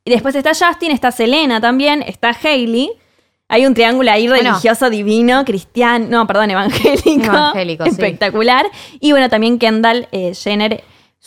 y 0.06 0.12
después 0.12 0.34
está 0.36 0.52
Justin, 0.54 0.92
está 0.92 1.12
Selena 1.12 1.60
también, 1.60 2.02
está 2.04 2.30
Hailey. 2.42 2.90
Hay 3.48 3.66
un 3.66 3.74
triángulo 3.74 4.12
ahí 4.12 4.28
Bueno. 4.28 4.50
religioso 4.50 4.90
divino, 4.90 5.46
cristiano, 5.46 6.08
no, 6.10 6.28
perdón, 6.28 6.52
evangélico. 6.52 7.26
Evangélico, 7.26 7.84
sí. 7.86 7.90
Espectacular. 7.92 8.66
Y 9.00 9.12
bueno, 9.12 9.30
también 9.30 9.60
Kendall 9.60 10.08
eh, 10.12 10.34
Jenner 10.34 10.84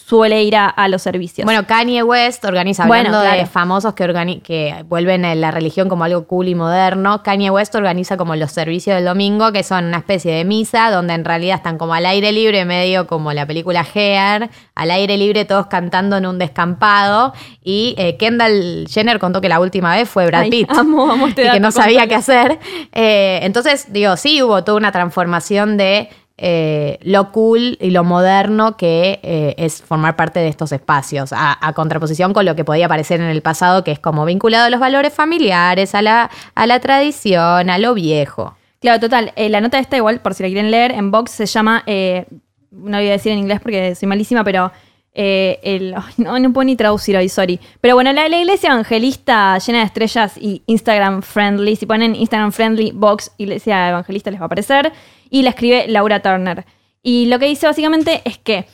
suele 0.08 0.42
ir 0.42 0.56
a, 0.56 0.68
a 0.68 0.88
los 0.88 1.02
servicios. 1.02 1.44
Bueno, 1.44 1.66
Kanye 1.66 2.02
West 2.02 2.42
organiza, 2.46 2.86
Bueno, 2.86 3.08
hablando 3.08 3.20
de 3.30 3.34
claro. 3.36 3.50
famosos 3.50 3.92
que, 3.92 4.04
organi- 4.04 4.40
que 4.40 4.82
vuelven 4.88 5.26
a 5.26 5.34
la 5.34 5.50
religión 5.50 5.90
como 5.90 6.04
algo 6.04 6.26
cool 6.26 6.48
y 6.48 6.54
moderno, 6.54 7.22
Kanye 7.22 7.50
West 7.50 7.74
organiza 7.74 8.16
como 8.16 8.34
los 8.34 8.50
servicios 8.50 8.96
del 8.96 9.04
domingo, 9.04 9.52
que 9.52 9.62
son 9.62 9.84
una 9.84 9.98
especie 9.98 10.32
de 10.32 10.46
misa, 10.46 10.90
donde 10.90 11.12
en 11.12 11.26
realidad 11.26 11.56
están 11.56 11.76
como 11.76 11.92
al 11.92 12.06
aire 12.06 12.32
libre, 12.32 12.64
medio 12.64 13.06
como 13.06 13.34
la 13.34 13.44
película 13.44 13.84
Hair, 13.94 14.48
al 14.74 14.90
aire 14.90 15.18
libre 15.18 15.44
todos 15.44 15.66
cantando 15.66 16.16
en 16.16 16.24
un 16.24 16.38
descampado, 16.38 17.34
y 17.62 17.94
eh, 17.98 18.16
Kendall 18.16 18.86
Jenner 18.88 19.18
contó 19.18 19.42
que 19.42 19.50
la 19.50 19.60
última 19.60 19.94
vez 19.94 20.08
fue 20.08 20.24
Brad 20.24 20.44
Ay, 20.44 20.50
Pitt. 20.50 20.70
amo, 20.70 21.10
amo 21.12 21.26
este 21.26 21.44
y 21.46 21.50
que 21.50 21.60
no 21.60 21.70
sabía 21.70 22.06
qué 22.06 22.14
hacer. 22.14 22.58
Eh, 22.92 23.40
entonces, 23.42 23.92
digo, 23.92 24.16
sí 24.16 24.42
hubo 24.42 24.64
toda 24.64 24.78
una 24.78 24.90
transformación 24.90 25.76
de 25.76 26.08
eh, 26.40 27.00
lo 27.02 27.32
cool 27.32 27.76
y 27.80 27.90
lo 27.90 28.04
moderno 28.04 28.76
que 28.76 29.18
eh, 29.24 29.56
es 29.58 29.82
formar 29.82 30.14
parte 30.14 30.38
de 30.38 30.46
estos 30.46 30.70
espacios, 30.70 31.30
a, 31.32 31.72
contraposición 31.74 32.32
con 32.32 32.46
lo 32.46 32.54
que 32.54 32.64
podía 32.64 32.88
parecer 32.88 33.20
en 33.20 33.26
el 33.26 33.42
pasado, 33.42 33.82
que 33.82 33.90
es 33.90 33.98
como 33.98 34.24
vinculado 34.24 34.66
a 34.66 34.70
los 34.70 34.78
valores 34.78 35.12
familiares, 35.12 35.96
a 35.96 36.02
la, 36.02 36.30
a 36.54 36.66
la 36.68 36.78
tradición, 36.78 37.68
a 37.68 37.78
lo 37.78 37.92
viejo. 37.94 38.56
Claro, 38.80 39.00
total. 39.00 39.32
eh, 39.34 39.48
la 39.48 39.60
nota 39.60 39.80
esta, 39.80 39.96
igual, 39.96 40.20
por 40.20 40.34
si 40.34 40.44
la 40.44 40.48
quieren 40.48 40.70
leer, 40.70 40.92
en 40.92 41.10
Vox 41.10 41.32
se 41.32 41.46
llama. 41.46 41.82
no 41.86 42.96
voy 42.98 43.08
a 43.08 43.12
decir 43.12 43.32
en 43.32 43.38
inglés 43.38 43.58
porque 43.60 43.96
soy 43.96 44.06
malísima, 44.06 44.44
pero. 44.44 44.70
el, 45.12 45.96
no, 46.18 46.38
no 46.38 46.52
puedo 46.52 46.66
ni 46.66 46.76
traducir 46.76 47.16
hoy, 47.16 47.28
sorry. 47.28 47.58
Pero 47.80 47.96
bueno, 47.96 48.12
la, 48.12 48.28
la 48.28 48.38
iglesia 48.38 48.70
evangelista 48.70 49.58
llena 49.58 49.80
de 49.80 49.86
estrellas 49.86 50.38
y 50.38 50.62
Instagram 50.66 51.22
friendly. 51.22 51.74
Si 51.74 51.84
ponen 51.84 52.14
Instagram 52.14 52.52
friendly 52.52 52.92
Vox 52.94 53.32
Iglesia 53.38 53.88
Evangelista 53.88 54.30
les 54.30 54.38
va 54.38 54.44
a 54.44 54.46
aparecer. 54.46 54.92
Y 55.30 55.42
la 55.42 55.50
escribe 55.50 55.86
Laura 55.88 56.20
Turner. 56.20 56.64
Y 57.02 57.26
lo 57.26 57.38
que 57.38 57.46
dice 57.46 57.66
básicamente 57.66 58.22
es 58.24 58.38
que 58.38 58.66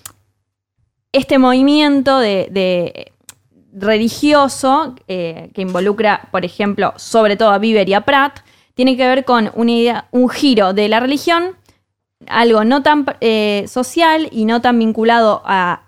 este 1.13 1.39
movimiento 1.39 2.19
de, 2.19 2.49
de 2.51 3.13
religioso 3.73 4.95
eh, 5.09 5.51
que 5.55 5.63
involucra, 5.63 6.29
por 6.31 6.45
ejemplo, 6.45 6.93
sobre 6.97 7.37
todo 7.37 7.51
a 7.51 7.59
Bieber 7.59 7.89
y 7.89 7.95
a 7.95 8.01
Pratt, 8.03 8.41
tiene 8.75 8.97
que 8.97 9.07
ver 9.07 9.25
con 9.25 9.51
una 9.55 9.71
idea, 9.73 10.09
un 10.11 10.29
giro 10.29 10.73
de 10.73 10.89
la 10.89 11.01
religión, 11.01 11.57
algo 12.27 12.65
no 12.65 12.83
tan 12.83 13.05
eh, 13.21 13.65
social 13.69 14.29
y 14.33 14.45
no 14.47 14.61
tan 14.61 14.79
vinculado 14.79 15.43
a, 15.45 15.83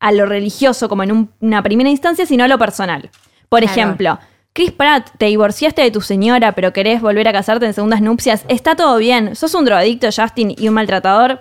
a 0.00 0.12
lo 0.12 0.24
religioso 0.26 0.88
como 0.88 1.02
en 1.02 1.12
un- 1.12 1.30
una 1.40 1.62
primera 1.62 1.90
instancia, 1.90 2.24
sino 2.26 2.44
a 2.44 2.48
lo 2.48 2.58
personal. 2.58 3.10
Por 3.48 3.60
Claro. 3.60 3.72
ejemplo, 3.72 4.18
Chris 4.56 4.70
Pratt, 4.70 5.10
te 5.18 5.26
divorciaste 5.26 5.82
de 5.82 5.90
tu 5.90 6.00
señora, 6.00 6.52
pero 6.52 6.72
querés 6.72 7.02
volver 7.02 7.26
a 7.26 7.32
casarte 7.32 7.66
en 7.66 7.74
segundas 7.74 8.00
nupcias, 8.00 8.44
está 8.46 8.76
todo 8.76 8.98
bien. 8.98 9.34
Sos 9.34 9.52
un 9.54 9.64
drogadicto, 9.64 10.06
Justin, 10.14 10.54
y 10.56 10.68
un 10.68 10.74
maltratador, 10.74 11.40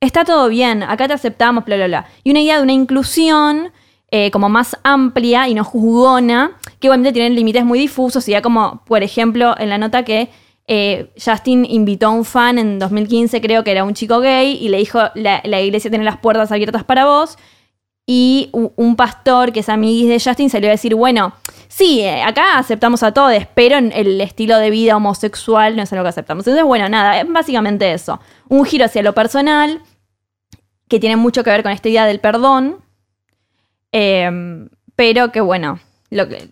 está 0.00 0.24
todo 0.24 0.48
bien, 0.48 0.82
acá 0.82 1.06
te 1.06 1.14
aceptamos, 1.14 1.64
bla, 1.64 1.76
bla, 1.76 1.86
bla. 1.86 2.06
Y 2.24 2.32
una 2.32 2.40
idea 2.40 2.56
de 2.56 2.64
una 2.64 2.72
inclusión 2.72 3.70
eh, 4.10 4.32
como 4.32 4.48
más 4.48 4.76
amplia 4.82 5.46
y 5.46 5.54
no 5.54 5.62
juzgona, 5.62 6.56
que 6.80 6.88
obviamente 6.88 7.12
tienen 7.12 7.36
límites 7.36 7.64
muy 7.64 7.78
difusos, 7.78 8.28
y 8.28 8.32
ya 8.32 8.42
como, 8.42 8.82
por 8.86 9.04
ejemplo, 9.04 9.54
en 9.56 9.68
la 9.68 9.78
nota 9.78 10.04
que 10.04 10.28
eh, 10.66 11.12
Justin 11.24 11.64
invitó 11.64 12.08
a 12.08 12.10
un 12.10 12.24
fan 12.24 12.58
en 12.58 12.80
2015, 12.80 13.40
creo 13.40 13.62
que 13.62 13.70
era 13.70 13.84
un 13.84 13.94
chico 13.94 14.18
gay, 14.18 14.58
y 14.60 14.68
le 14.68 14.78
dijo, 14.78 14.98
la, 15.14 15.42
la 15.44 15.60
iglesia 15.60 15.90
tiene 15.90 16.04
las 16.04 16.18
puertas 16.18 16.50
abiertas 16.50 16.82
para 16.82 17.04
vos, 17.04 17.38
y 18.10 18.48
un 18.52 18.96
pastor 18.96 19.52
que 19.52 19.60
es 19.60 19.68
amiguis 19.68 20.08
de 20.08 20.18
Justin 20.18 20.48
salió 20.48 20.70
a 20.70 20.72
decir, 20.72 20.94
bueno, 20.94 21.34
sí, 21.68 22.00
eh, 22.00 22.22
acá 22.22 22.56
aceptamos 22.56 23.02
a 23.02 23.12
todos, 23.12 23.34
pero 23.52 23.76
el 23.76 24.18
estilo 24.22 24.56
de 24.56 24.70
vida 24.70 24.96
homosexual 24.96 25.76
no 25.76 25.82
es 25.82 25.92
algo 25.92 26.04
que 26.04 26.08
aceptamos. 26.08 26.46
Entonces, 26.46 26.64
bueno, 26.64 26.88
nada, 26.88 27.20
es 27.20 27.30
básicamente 27.30 27.92
eso. 27.92 28.18
Un 28.48 28.64
giro 28.64 28.86
hacia 28.86 29.02
lo 29.02 29.12
personal, 29.12 29.82
que 30.88 30.98
tiene 30.98 31.16
mucho 31.16 31.44
que 31.44 31.50
ver 31.50 31.62
con 31.62 31.70
esta 31.70 31.90
idea 31.90 32.06
del 32.06 32.18
perdón, 32.18 32.78
eh, 33.92 34.66
pero 34.96 35.30
que 35.30 35.42
bueno, 35.42 35.78
lo 36.08 36.30
que, 36.30 36.48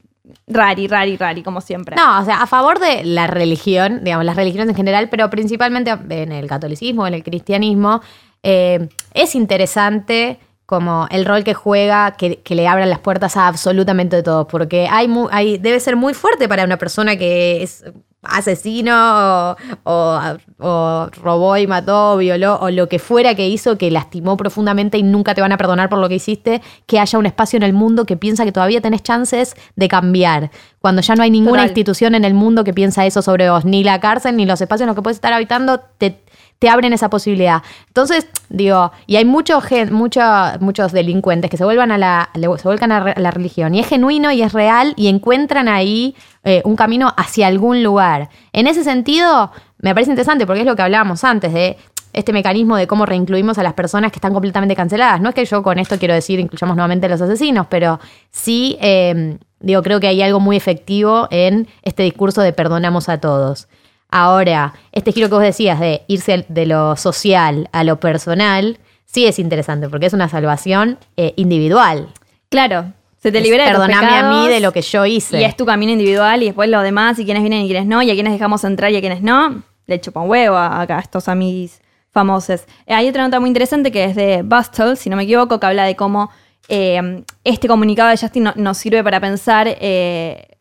rari, 0.46 0.88
rari, 0.88 1.16
rari, 1.16 1.42
como 1.42 1.62
siempre. 1.62 1.96
No, 1.96 2.20
o 2.20 2.24
sea, 2.26 2.42
a 2.42 2.46
favor 2.46 2.80
de 2.80 3.02
la 3.02 3.28
religión, 3.28 4.04
digamos, 4.04 4.26
las 4.26 4.36
religiones 4.36 4.68
en 4.68 4.76
general, 4.76 5.08
pero 5.08 5.30
principalmente 5.30 5.90
en 5.90 6.32
el 6.32 6.48
catolicismo, 6.48 7.06
en 7.06 7.14
el 7.14 7.24
cristianismo, 7.24 8.02
eh, 8.42 8.90
es 9.14 9.34
interesante 9.34 10.38
como 10.66 11.06
el 11.10 11.24
rol 11.24 11.44
que 11.44 11.54
juega, 11.54 12.12
que, 12.16 12.40
que 12.42 12.54
le 12.56 12.66
abran 12.68 12.90
las 12.90 12.98
puertas 12.98 13.36
a 13.36 13.46
absolutamente 13.46 14.22
todo, 14.22 14.46
porque 14.48 14.88
hay, 14.90 15.06
mu- 15.08 15.28
hay 15.30 15.58
debe 15.58 15.78
ser 15.80 15.94
muy 15.96 16.12
fuerte 16.12 16.48
para 16.48 16.64
una 16.64 16.76
persona 16.76 17.16
que 17.16 17.62
es 17.62 17.84
asesino 18.22 18.92
o, 18.92 19.56
o- 19.84 20.20
o 20.58 21.06
robó 21.22 21.56
y 21.56 21.66
mató, 21.66 22.16
violó, 22.16 22.56
o 22.60 22.70
lo 22.70 22.88
que 22.88 22.98
fuera 22.98 23.34
que 23.34 23.46
hizo, 23.48 23.78
que 23.78 23.90
lastimó 23.90 24.36
profundamente 24.36 24.98
y 24.98 25.02
nunca 25.02 25.34
te 25.34 25.40
van 25.40 25.52
a 25.52 25.56
perdonar 25.56 25.88
por 25.88 25.98
lo 25.98 26.08
que 26.08 26.16
hiciste, 26.16 26.62
que 26.86 26.98
haya 26.98 27.18
un 27.18 27.26
espacio 27.26 27.56
en 27.56 27.62
el 27.62 27.72
mundo 27.72 28.04
que 28.04 28.16
piensa 28.16 28.44
que 28.44 28.52
todavía 28.52 28.80
tenés 28.80 29.02
chances 29.02 29.54
de 29.76 29.88
cambiar, 29.88 30.50
cuando 30.80 31.02
ya 31.02 31.14
no 31.14 31.22
hay 31.22 31.30
ninguna 31.30 31.58
Total. 31.58 31.66
institución 31.68 32.14
en 32.14 32.24
el 32.24 32.34
mundo 32.34 32.64
que 32.64 32.72
piensa 32.74 33.06
eso 33.06 33.22
sobre 33.22 33.50
vos, 33.50 33.64
ni 33.64 33.84
la 33.84 34.00
cárcel, 34.00 34.36
ni 34.36 34.46
los 34.46 34.60
espacios 34.60 34.82
en 34.82 34.86
los 34.88 34.96
que 34.96 35.02
puedes 35.02 35.16
estar 35.18 35.32
habitando, 35.32 35.80
te, 35.98 36.20
te 36.58 36.68
abren 36.68 36.92
esa 36.92 37.10
posibilidad. 37.10 37.62
Entonces, 37.88 38.26
digo, 38.48 38.92
y 39.06 39.16
hay 39.16 39.24
mucho 39.24 39.60
mucho- 39.90 40.22
muchos 40.60 40.92
delincuentes 40.92 41.50
que 41.50 41.56
se 41.56 41.64
vuelvan 41.64 41.90
a 41.92 41.98
la, 41.98 42.30
se 42.34 42.68
vuelcan 42.68 42.92
a 42.92 43.14
la 43.18 43.30
religión, 43.30 43.74
y 43.74 43.80
es 43.80 43.86
genuino 43.86 44.32
y 44.32 44.42
es 44.42 44.52
real, 44.52 44.94
y 44.96 45.08
encuentran 45.08 45.68
ahí 45.68 46.14
eh, 46.44 46.62
un 46.64 46.76
camino 46.76 47.12
hacia 47.16 47.46
algún 47.48 47.82
lugar. 47.82 48.30
En 48.52 48.66
ese 48.66 48.84
sentido, 48.84 49.50
me 49.78 49.92
parece 49.94 50.10
interesante, 50.12 50.46
porque 50.46 50.60
es 50.60 50.66
lo 50.66 50.76
que 50.76 50.82
hablábamos 50.82 51.24
antes 51.24 51.52
de 51.52 51.76
este 52.12 52.32
mecanismo 52.32 52.76
de 52.76 52.86
cómo 52.86 53.04
reincluimos 53.04 53.58
a 53.58 53.62
las 53.62 53.74
personas 53.74 54.10
que 54.10 54.16
están 54.16 54.32
completamente 54.32 54.74
canceladas. 54.74 55.20
No 55.20 55.28
es 55.28 55.34
que 55.34 55.44
yo 55.44 55.62
con 55.62 55.78
esto 55.78 55.98
quiero 55.98 56.14
decir 56.14 56.40
incluyamos 56.40 56.74
nuevamente 56.74 57.04
a 57.04 57.08
los 57.10 57.20
asesinos, 57.20 57.66
pero 57.68 58.00
sí, 58.30 58.78
eh, 58.80 59.36
digo, 59.60 59.82
creo 59.82 60.00
que 60.00 60.06
hay 60.06 60.22
algo 60.22 60.40
muy 60.40 60.56
efectivo 60.56 61.28
en 61.30 61.68
este 61.82 62.04
discurso 62.04 62.40
de 62.40 62.54
perdonamos 62.54 63.10
a 63.10 63.18
todos. 63.20 63.68
Ahora, 64.10 64.74
este 64.92 65.12
giro 65.12 65.28
que 65.28 65.34
vos 65.34 65.42
decías 65.42 65.80
de 65.80 66.02
irse 66.06 66.46
de 66.48 66.66
lo 66.66 66.96
social 66.96 67.68
a 67.72 67.84
lo 67.84 67.98
personal, 68.00 68.78
sí 69.04 69.26
es 69.26 69.38
interesante, 69.38 69.88
porque 69.88 70.06
es 70.06 70.12
una 70.12 70.28
salvación 70.28 70.98
eh, 71.16 71.32
individual. 71.36 72.08
Claro, 72.48 72.92
se 73.18 73.32
te 73.32 73.40
libera 73.40 73.64
de 73.64 73.70
Perdoname 73.72 74.06
a 74.18 74.30
mí 74.30 74.48
de 74.48 74.60
lo 74.60 74.72
que 74.72 74.82
yo 74.82 75.04
hice. 75.04 75.40
Y 75.40 75.44
es 75.44 75.56
tu 75.56 75.66
camino 75.66 75.90
individual 75.92 76.42
y 76.42 76.46
después 76.46 76.68
los 76.70 76.82
demás 76.82 77.18
y 77.18 77.24
quiénes 77.24 77.42
vienen 77.42 77.62
y 77.62 77.66
quiénes 77.66 77.86
no, 77.86 78.00
y 78.02 78.10
a 78.10 78.14
quiénes 78.14 78.32
dejamos 78.32 78.62
entrar 78.64 78.92
y 78.92 78.96
a 78.96 79.00
quiénes 79.00 79.22
no. 79.22 79.62
Le 79.86 80.00
chupan 80.00 80.28
huevo 80.28 80.56
a- 80.56 80.80
acá 80.80 80.98
a 80.98 81.00
estos 81.00 81.28
amigos 81.28 81.80
famosos. 82.12 82.62
Eh, 82.86 82.94
Hay 82.94 83.08
otra 83.08 83.24
nota 83.24 83.40
muy 83.40 83.48
interesante 83.48 83.90
que 83.92 84.04
es 84.04 84.14
de 84.16 84.42
Bustle, 84.42 84.96
si 84.96 85.10
no 85.10 85.16
me 85.16 85.24
equivoco, 85.24 85.58
que 85.60 85.66
habla 85.66 85.84
de 85.84 85.96
cómo 85.96 86.30
eh, 86.68 87.22
este 87.44 87.68
comunicado 87.68 88.10
de 88.10 88.16
Justin 88.16 88.44
no- 88.44 88.52
nos 88.56 88.78
sirve 88.78 89.02
para 89.04 89.20
pensar 89.20 89.66
eh, 89.68 90.55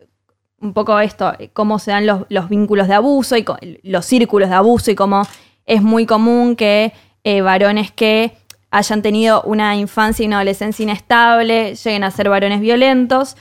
un 0.61 0.73
poco 0.73 0.99
esto, 0.99 1.33
cómo 1.53 1.79
se 1.79 1.91
dan 1.91 2.05
los, 2.05 2.21
los 2.29 2.49
vínculos 2.49 2.87
de 2.87 2.93
abuso 2.95 3.35
y 3.37 3.45
los 3.83 4.05
círculos 4.05 4.49
de 4.49 4.55
abuso 4.55 4.91
y 4.91 4.95
cómo 4.95 5.23
es 5.65 5.81
muy 5.81 6.05
común 6.05 6.55
que 6.55 6.93
eh, 7.23 7.41
varones 7.41 7.91
que 7.91 8.37
hayan 8.71 9.01
tenido 9.01 9.41
una 9.43 9.75
infancia 9.75 10.23
y 10.23 10.27
una 10.27 10.37
adolescencia 10.37 10.83
inestable 10.83 11.75
lleguen 11.75 12.03
a 12.03 12.11
ser 12.11 12.29
varones 12.29 12.59
violentos. 12.59 13.35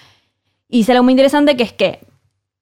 Y 0.69 0.79
dice 0.79 0.93
algo 0.93 1.05
muy 1.05 1.13
interesante 1.13 1.57
que 1.57 1.65
es 1.65 1.73
que 1.73 2.01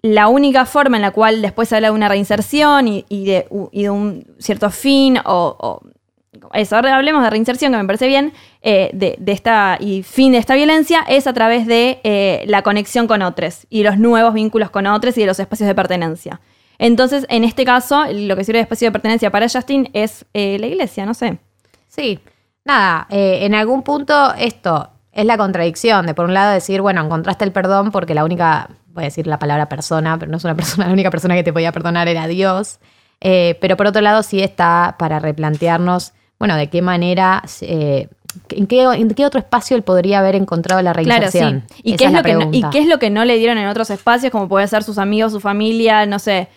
la 0.03 0.29
única 0.29 0.67
forma 0.67 0.97
en 0.97 1.03
la 1.03 1.13
cual 1.13 1.43
después 1.43 1.69
se 1.69 1.77
habla 1.77 1.89
de 1.89 1.95
una 1.95 2.09
reinserción 2.09 2.89
y, 2.89 3.05
de, 3.25 3.47
un 3.51 4.27
cierto 4.39 4.71
fin 4.71 5.19
o- 5.25 5.81
eso, 6.55 6.77
ahora 6.77 6.97
hablemos 6.97 7.23
de 7.23 7.31
reinserción, 7.31 7.73
que 7.73 7.79
me 7.79 7.85
parece 7.85 8.09
bien, 8.09 8.33
eh, 8.63 8.91
de, 8.95 9.19
esta 9.27 9.77
y 9.79 10.03
fin 10.03 10.33
de 10.33 10.39
esta 10.39 10.55
violencia, 10.55 11.05
es 11.07 11.27
a 11.27 11.33
través 11.35 11.67
de 11.67 12.01
eh, 12.05 12.45
la 12.47 12.63
conexión 12.63 13.07
con 13.07 13.21
otros 13.23 13.67
y 13.69 13.83
los 13.83 13.99
nuevos 13.99 14.33
vínculos 14.33 14.71
con 14.71 14.87
otros 14.87 15.17
y 15.19 15.21
de 15.21 15.27
los 15.27 15.39
espacios 15.39 15.67
de 15.67 15.75
pertenencia. 15.75 16.41
Entonces, 16.79 17.27
en 17.29 17.45
este 17.45 17.65
caso, 17.65 18.07
lo 18.11 18.35
que 18.35 18.45
sirve 18.45 18.59
de 18.59 18.63
espacio 18.63 18.89
de 18.89 18.93
pertenencia 18.93 19.31
para 19.31 19.47
Justin 19.49 19.91
es 19.93 20.25
eh, 20.33 20.59
la 20.59 20.67
iglesia, 20.67 21.05
no 21.05 21.15
sé. 21.15 21.39
Sí, 21.87 22.19
nada, 22.65 23.07
en 23.11 23.55
algún 23.55 23.83
punto 23.83 24.33
esto 24.39 24.89
es 25.13 25.27
la 25.27 25.37
contradicción 25.37 26.07
de 26.07 26.15
por 26.15 26.25
un 26.25 26.33
lado 26.33 26.53
decir, 26.53 26.81
bueno, 26.81 27.05
encontraste 27.05 27.45
el 27.45 27.53
perdón 27.53 27.91
porque 27.91 28.15
la 28.15 28.25
única, 28.25 28.71
voy 28.87 29.03
a 29.03 29.07
decir 29.07 29.27
la 29.27 29.39
palabra 29.39 29.69
persona, 29.69 30.19
pero 30.19 30.31
no 30.31 30.39
es 30.39 30.45
una 30.45 30.55
persona, 30.55 30.87
la 30.87 30.93
única 30.95 31.11
persona 31.11 31.35
que 31.35 31.43
te 31.43 31.53
podía 31.53 31.71
perdonar 31.73 32.09
era 32.09 32.27
Dios. 32.27 32.81
Pero 33.21 33.77
por 33.77 33.87
otro 33.87 34.01
lado 34.01 34.23
sí 34.23 34.41
está 34.41 34.97
para 34.99 35.21
replantearnos, 35.21 36.15
bueno, 36.43 36.57
de 36.57 36.69
qué 36.69 36.83
manera, 36.83 37.45
eh, 37.61 38.09
en, 38.49 38.67
qué, 38.67 38.83
en 38.83 39.09
qué 39.15 39.25
otro 39.25 39.39
espacio 39.39 39.77
él 39.77 39.85
podría 39.85 40.19
haber 40.19 40.35
encontrado 40.35 40.83
la 40.83 40.93
Claro, 40.93 41.21
reinserción. 41.21 41.65
sí. 41.73 41.83
¿Y 41.85 41.91
Esa 41.95 41.99
qué, 41.99 42.05
es 42.07 42.13
lo 42.15 42.23
que 42.25 42.35
no, 42.35 42.49
y 42.51 42.65
qué 42.71 42.79
es 42.81 42.87
lo 42.89 42.99
que 42.99 43.11
no 43.11 43.25
le 43.25 43.39
dieron 43.39 43.59
en 43.59 43.69
otros 43.69 43.91
espacios, 43.91 44.33
como 44.33 44.49
puede 44.49 44.67
ser 44.67 44.83
sus 44.83 44.99
amigos, 44.99 45.31
su 45.31 45.39
familia, 45.39 46.05
no 46.05 46.19
sé, 46.19 46.49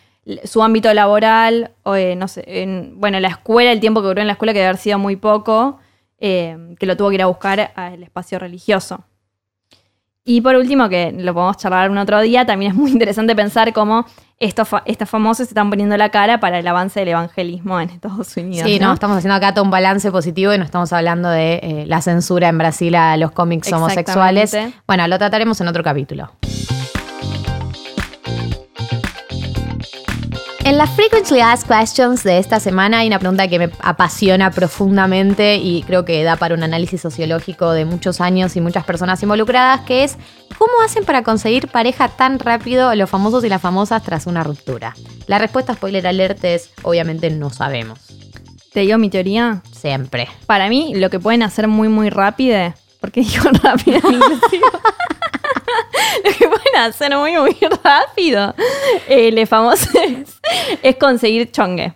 su 0.44 0.64
ámbito 0.64 0.92
laboral, 0.92 1.70
o 1.84 1.96
eh, 1.96 2.16
no 2.16 2.28
sé, 2.28 2.44
en, 2.48 3.00
bueno, 3.00 3.20
la 3.20 3.28
escuela, 3.28 3.72
el 3.72 3.80
tiempo 3.80 4.02
que 4.02 4.08
duró 4.08 4.22
en 4.22 4.26
la 4.26 4.34
escuela, 4.34 4.54
que 4.54 4.58
debe 4.60 4.70
haber 4.70 4.82
sido 4.82 4.98
muy 4.98 5.18
poco, 5.18 5.78
eh, 6.20 6.58
que 6.80 6.88
lo 6.88 6.98
tuvo 6.98 7.10
que 7.10 7.16
ir 7.16 7.22
a 7.22 7.28
buscar 7.28 7.72
al 7.76 8.02
espacio 8.02 8.40
religioso. 8.40 9.04
Y 10.28 10.42
por 10.42 10.56
último, 10.56 10.90
que 10.90 11.12
lo 11.12 11.36
podemos 11.36 11.58
charlar 11.58 11.92
un 11.92 12.00
otro 12.00 12.20
día, 12.20 12.46
también 12.46 12.72
es 12.72 12.78
muy 12.78 12.92
interesante 12.92 13.36
pensar 13.36 13.72
cómo 13.74 14.06
estos, 14.40 14.68
estos 14.86 15.08
famosos 15.08 15.48
se 15.48 15.52
están 15.52 15.70
poniendo 15.70 15.96
la 15.96 16.10
cara 16.10 16.40
para 16.40 16.60
el 16.60 16.68
avance 16.68 17.00
del 17.00 17.10
evangelismo 17.10 17.80
en 17.80 17.92
Estados 17.92 18.36
Unidos. 18.36 18.68
Sí, 18.68 18.80
no, 18.80 18.92
estamos 18.92 19.18
haciendo 19.18 19.36
acá 19.36 19.54
todo 19.54 19.64
un 19.64 19.72
balance 19.72 20.12
positivo 20.12 20.52
y 20.54 20.58
no 20.58 20.66
estamos 20.66 20.92
hablando 20.92 21.30
de 21.30 21.60
eh, 21.62 21.84
la 21.88 22.02
censura 22.02 22.50
en 22.50 22.58
Brasil 22.58 22.96
a 22.96 23.16
los 23.18 23.32
cómics 23.32 23.72
homosexuales. 23.72 24.58
Bueno, 24.88 25.08
lo 25.08 25.18
trataremos 25.20 25.62
en 25.62 25.68
otro 25.68 25.84
capítulo. 25.84 26.32
En 30.66 30.80
las 30.80 30.90
Frequently 30.90 31.42
Asked 31.42 31.68
Questions 31.68 32.24
de 32.24 32.40
esta 32.40 32.60
semana 32.60 32.98
hay 32.98 33.08
una 33.08 33.20
pregunta 33.20 33.48
que 33.48 33.60
me 33.60 33.70
apasiona 33.82 34.50
profundamente 34.50 35.58
y 35.58 35.84
creo 35.84 36.06
que 36.06 36.24
da 36.24 36.38
para 36.38 36.56
un 36.56 36.64
análisis 36.64 37.00
sociológico 37.00 37.72
de 37.72 37.86
muchos 37.86 38.20
años 38.20 38.56
y 38.56 38.62
muchas 38.62 38.84
personas 38.84 39.22
involucradas, 39.22 39.82
que 39.82 40.04
es 40.04 40.18
¿cómo 40.58 40.74
hacen 40.84 41.06
para 41.06 41.22
conseguir 41.22 41.68
pareja 41.68 42.08
tan 42.08 42.40
rápido 42.40 42.96
los 42.96 43.08
famosos 43.08 43.46
y 43.46 43.50
las 43.50 43.62
famosas 43.62 44.02
tras 44.02 44.26
una 44.26 44.44
ruptura? 44.44 44.96
La 45.28 45.38
respuesta 45.38 45.76
spoiler 45.76 46.08
alert 46.08 46.44
es 46.44 46.72
obviamente 46.82 47.30
no 47.30 47.52
sabemos. 47.52 48.00
Te 48.74 48.80
digo 48.80 48.98
mi 48.98 49.12
teoría. 49.12 49.62
Siempre. 49.72 50.28
Para 50.48 50.68
mí, 50.68 50.96
lo 50.96 51.12
que 51.12 51.20
pueden 51.20 51.44
hacer 51.44 51.68
muy, 51.68 51.90
muy 51.90 52.10
rápido, 52.10 52.74
porque 53.00 53.22
digo 53.22 53.52
rápido. 53.62 54.00
lo 56.24 56.32
que 56.32 56.48
pueden 56.48 56.76
hacer 56.78 57.16
muy, 57.18 57.34
muy 57.38 57.56
rápido, 57.84 58.54
eh, 59.08 59.32
le 59.32 59.46
famosos, 59.46 59.90
es, 60.84 60.96
conseguir 60.98 61.52
chongue. 61.52 61.94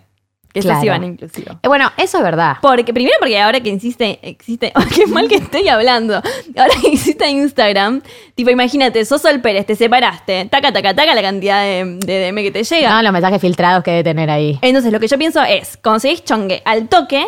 Que 0.52 0.62
Claro. 0.62 0.84
van 0.84 1.04
inclusivo. 1.04 1.52
Eh, 1.62 1.68
Bueno, 1.68 1.92
eso 1.96 2.18
es 2.18 2.24
verdad. 2.24 2.56
Porque, 2.60 2.92
primero 2.92 3.14
porque 3.20 3.38
ahora 3.40 3.60
que 3.60 3.68
insiste, 3.68 4.18
existe, 4.22 4.72
qué 4.94 5.06
mal 5.06 5.28
que 5.28 5.36
estoy 5.36 5.68
hablando, 5.68 6.16
ahora 6.16 6.74
que 6.82 6.88
existe 6.88 7.28
Instagram, 7.30 8.02
tipo, 8.34 8.50
imagínate, 8.50 9.04
sos 9.04 9.22
Sol 9.22 9.40
Pérez, 9.40 9.64
te 9.66 9.76
separaste, 9.76 10.46
taca, 10.46 10.72
taca, 10.72 10.92
taca 10.92 11.14
la 11.14 11.22
cantidad 11.22 11.62
de, 11.62 11.98
de 12.04 12.32
DM 12.32 12.42
que 12.42 12.50
te 12.50 12.64
llega. 12.64 12.90
No, 12.90 13.00
los 13.00 13.12
mensajes 13.12 13.40
filtrados 13.40 13.84
que 13.84 13.92
debe 13.92 14.02
tener 14.02 14.28
ahí. 14.28 14.58
Entonces, 14.62 14.90
lo 14.92 14.98
que 14.98 15.06
yo 15.06 15.16
pienso 15.18 15.40
es, 15.44 15.76
conseguís 15.76 16.24
chongue 16.24 16.62
al 16.64 16.88
toque 16.88 17.24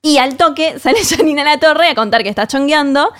y 0.00 0.18
al 0.18 0.36
toque 0.36 0.78
sale 0.78 0.98
Janina 1.04 1.42
La 1.42 1.58
Torre 1.58 1.88
a 1.88 1.96
contar 1.96 2.22
que 2.22 2.28
está 2.28 2.46
chongueando 2.46 3.12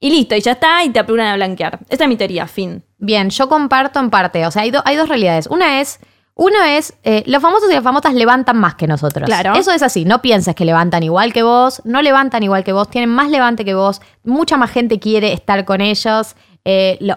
y 0.00 0.10
listo, 0.10 0.34
y 0.34 0.40
ya 0.40 0.52
está, 0.52 0.84
y 0.84 0.90
te 0.90 0.98
apuran 1.00 1.26
a 1.26 1.34
blanquear. 1.36 1.80
Esta 1.88 2.04
es 2.04 2.08
mi 2.08 2.16
teoría, 2.16 2.46
fin. 2.46 2.84
Bien, 2.98 3.30
yo 3.30 3.48
comparto 3.48 3.98
en 4.00 4.10
parte. 4.10 4.46
O 4.46 4.50
sea, 4.50 4.62
hay, 4.62 4.70
do- 4.70 4.82
hay 4.84 4.96
dos 4.96 5.08
realidades. 5.08 5.46
Una 5.48 5.80
es. 5.80 5.98
Uno 6.40 6.62
es, 6.62 6.94
eh, 7.02 7.24
los 7.26 7.42
famosos 7.42 7.68
y 7.68 7.74
las 7.74 7.82
famosas 7.82 8.14
levantan 8.14 8.56
más 8.58 8.76
que 8.76 8.86
nosotros. 8.86 9.26
Claro. 9.26 9.54
Eso 9.54 9.72
es 9.72 9.82
así, 9.82 10.04
no 10.04 10.22
pienses 10.22 10.54
que 10.54 10.64
levantan 10.64 11.02
igual 11.02 11.32
que 11.32 11.42
vos, 11.42 11.82
no 11.84 12.00
levantan 12.00 12.44
igual 12.44 12.62
que 12.62 12.72
vos, 12.72 12.88
tienen 12.88 13.10
más 13.10 13.28
levante 13.28 13.64
que 13.64 13.74
vos, 13.74 14.00
mucha 14.22 14.56
más 14.56 14.70
gente 14.70 15.00
quiere 15.00 15.32
estar 15.32 15.64
con 15.64 15.80
ellos, 15.80 16.36
eh, 16.64 16.96
lo- 17.00 17.16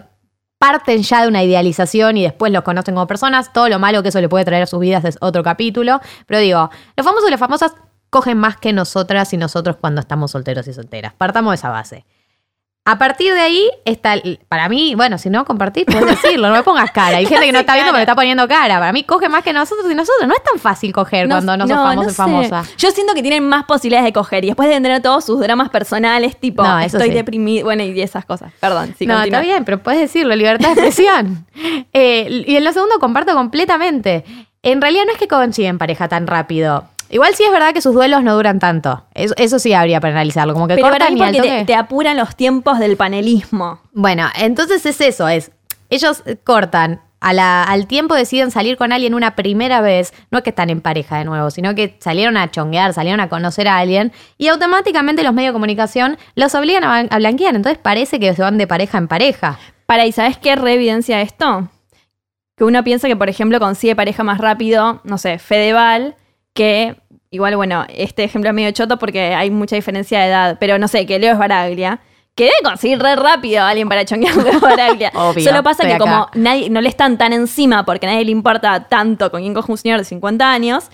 parten 0.58 1.04
ya 1.04 1.22
de 1.22 1.28
una 1.28 1.44
idealización 1.44 2.18
y 2.18 2.24
después 2.24 2.52
los 2.52 2.64
conocen 2.64 2.96
como 2.96 3.06
personas, 3.06 3.54
todo 3.54 3.70
lo 3.70 3.78
malo 3.78 4.02
que 4.02 4.10
eso 4.10 4.22
le 4.22 4.28
puede 4.30 4.44
traer 4.44 4.64
a 4.64 4.66
sus 4.66 4.80
vidas 4.80 5.06
es 5.06 5.20
otro 5.22 5.44
capítulo, 5.44 6.02
pero 6.26 6.40
digo, 6.40 6.72
los 6.98 7.06
famosos 7.06 7.28
y 7.28 7.32
las 7.32 7.40
famosas 7.40 7.76
cogen 8.10 8.40
más 8.40 8.58
que 8.58 8.74
nosotras 8.74 9.32
y 9.34 9.38
nosotros 9.38 9.78
cuando 9.80 10.02
estamos 10.02 10.32
solteros 10.32 10.68
y 10.68 10.74
solteras. 10.74 11.14
Partamos 11.14 11.52
de 11.52 11.56
esa 11.56 11.70
base. 11.70 12.06
A 12.92 12.98
partir 12.98 13.34
de 13.34 13.40
ahí 13.40 13.70
está, 13.86 14.16
para 14.50 14.68
mí, 14.68 14.96
bueno, 14.96 15.18
si 15.18 15.30
no 15.30 15.46
compartís, 15.46 15.86
puedes 15.86 16.06
decirlo, 16.06 16.50
no 16.50 16.56
me 16.56 16.64
pongas 16.64 16.92
cara. 16.92 17.18
Hay 17.18 17.26
gente 17.28 17.46
que 17.46 17.52
no 17.54 17.60
está 17.60 17.74
viendo, 17.76 17.92
pero 17.94 18.02
está 18.02 18.16
poniendo 18.16 18.48
cara. 18.50 18.80
Para 18.80 18.92
mí 18.92 19.04
coge 19.04 19.30
más 19.30 19.44
que 19.44 19.54
nosotros 19.54 19.90
y 19.90 19.96
nosotros. 19.96 20.28
No 20.28 20.34
es 20.34 20.44
tan 20.44 20.60
fácil 20.60 20.92
coger 20.92 21.28
cuando 21.30 21.56
no 21.56 21.68
sos 21.68 21.78
famoso 21.78 22.10
sé. 22.10 22.16
famosa. 22.16 22.64
Yo 22.78 22.92
siento 22.92 23.14
que 23.14 23.22
tienen 23.22 23.48
más 23.48 23.64
posibilidades 23.64 24.06
de 24.06 24.14
coger 24.14 24.44
y 24.44 24.48
después 24.48 24.68
deben 24.68 24.84
tener 24.84 25.02
todos 25.02 25.24
sus 25.24 25.40
dramas 25.40 25.70
personales, 25.70 26.38
tipo, 26.38 26.64
No, 26.64 26.80
estoy 26.80 27.10
sí. 27.10 27.14
deprimido, 27.16 27.64
bueno, 27.64 27.84
y 27.84 28.02
esas 28.02 28.26
cosas. 28.26 28.52
Perdón, 28.60 28.94
sí, 29.00 29.06
no, 29.06 29.16
continúa. 29.16 29.40
está 29.40 29.40
bien, 29.40 29.64
pero 29.64 29.82
puedes 29.82 30.02
decirlo, 30.02 30.36
libertad 30.36 30.76
de 30.76 30.82
expresión. 30.82 31.46
Eh, 31.94 32.44
y 32.48 32.56
en 32.56 32.64
lo 32.64 32.72
segundo 32.74 33.00
comparto 33.00 33.34
completamente. 33.34 34.24
En 34.64 34.82
realidad 34.82 35.04
no 35.06 35.12
es 35.14 35.18
que 35.18 35.28
consiguen 35.28 35.78
pareja 35.78 36.08
tan 36.08 36.28
rápido. 36.28 36.86
Igual 37.12 37.36
sí 37.36 37.44
es 37.44 37.52
verdad 37.52 37.74
que 37.74 37.82
sus 37.82 37.94
duelos 37.94 38.24
no 38.24 38.34
duran 38.36 38.58
tanto. 38.60 39.06
Eso, 39.14 39.34
eso 39.38 39.60
sí 39.60 39.74
habría 39.74 40.00
para 40.00 40.14
analizarlo. 40.14 40.54
Como 40.54 40.68
que 40.68 40.76
Pero 40.76 40.88
para 40.88 40.98
cortan 41.08 41.14
mí 41.14 41.20
y 41.20 41.24
al 41.24 41.30
porque 41.36 41.42
te, 41.50 41.56
toque- 41.60 41.66
te 41.68 41.76
apuran 41.76 42.18
los 42.18 42.36
tiempos 42.36 42.80
del 42.80 42.98
panelismo. 42.98 43.80
Bueno, 43.94 44.28
entonces 44.38 44.86
es 44.86 45.00
eso, 45.02 45.28
es 45.28 45.52
ellos 45.90 46.24
eh, 46.26 46.38
cortan 46.44 47.02
a 47.20 47.34
la- 47.34 47.64
al 47.64 47.86
tiempo 47.86 48.16
deciden 48.16 48.50
salir 48.50 48.78
con 48.78 48.92
alguien 48.92 49.14
una 49.14 49.36
primera 49.36 49.82
vez, 49.82 50.12
no 50.32 50.40
es 50.40 50.44
que 50.44 50.50
están 50.50 50.70
en 50.72 50.82
pareja 50.82 51.18
de 51.20 51.26
nuevo, 51.26 51.52
sino 51.52 51.76
que 51.76 51.96
salieron 52.00 52.36
a 52.38 52.50
chonguear, 52.50 52.94
salieron 52.94 53.20
a 53.20 53.30
conocer 53.30 53.68
a 53.68 53.78
alguien 53.78 54.12
y 54.40 54.48
automáticamente 54.48 55.22
los 55.22 55.34
medios 55.34 55.50
de 55.50 55.54
comunicación 55.54 56.18
los 56.36 56.56
obligan 56.56 56.84
a, 56.84 56.98
a 57.00 57.18
blanquear, 57.18 57.56
entonces 57.56 57.78
parece 57.80 58.20
que 58.20 58.34
se 58.34 58.42
van 58.42 58.58
de 58.58 58.66
pareja 58.66 58.98
en 58.98 59.08
pareja. 59.08 59.60
Para, 59.86 60.06
¿y 60.08 60.12
sabes 60.14 60.38
qué 60.38 60.56
reevidencia 60.56 61.22
esto? 61.22 61.68
Que 62.58 62.64
uno 62.64 62.84
piensa 62.84 63.08
que, 63.08 63.16
por 63.16 63.30
ejemplo, 63.30 63.60
consigue 63.60 63.96
pareja 63.96 64.24
más 64.24 64.38
rápido, 64.40 65.02
no 65.04 65.18
sé, 65.18 65.38
Fedeval, 65.38 66.16
que 66.54 66.96
igual, 67.32 67.56
bueno, 67.56 67.86
este 67.90 68.24
ejemplo 68.24 68.50
es 68.50 68.54
medio 68.54 68.72
choto 68.72 68.98
porque 69.00 69.34
hay 69.34 69.50
mucha 69.50 69.76
diferencia 69.76 70.20
de 70.20 70.28
edad, 70.28 70.58
pero 70.60 70.78
no 70.78 70.88
sé, 70.88 71.06
que 71.06 71.18
Leo 71.18 71.34
es 71.34 71.40
Baraglia, 71.40 72.02
que 72.36 72.46
debe 72.46 72.56
conseguir 72.64 73.00
re 73.00 73.16
rápido 73.16 73.62
a 73.62 73.70
alguien 73.70 73.90
para 73.90 74.06
chonguear 74.06 74.36
Leo 74.36 74.60
Baraglia. 74.62 75.12
Obvio, 75.16 75.44
Solo 75.44 75.64
pasa 75.64 75.88
que 75.88 75.98
como 75.98 76.28
nadie, 76.36 76.70
no 76.70 76.82
le 76.82 76.90
están 76.90 77.18
tan 77.18 77.34
encima 77.34 77.86
porque 77.86 78.06
a 78.06 78.12
nadie 78.12 78.26
le 78.26 78.32
importa 78.32 78.88
tanto 78.88 79.32
con 79.32 79.42
quién 79.42 79.54
coge 79.54 79.72
un 79.72 79.78
señor 79.78 80.00
de 80.00 80.06
50 80.06 80.52
años, 80.52 80.90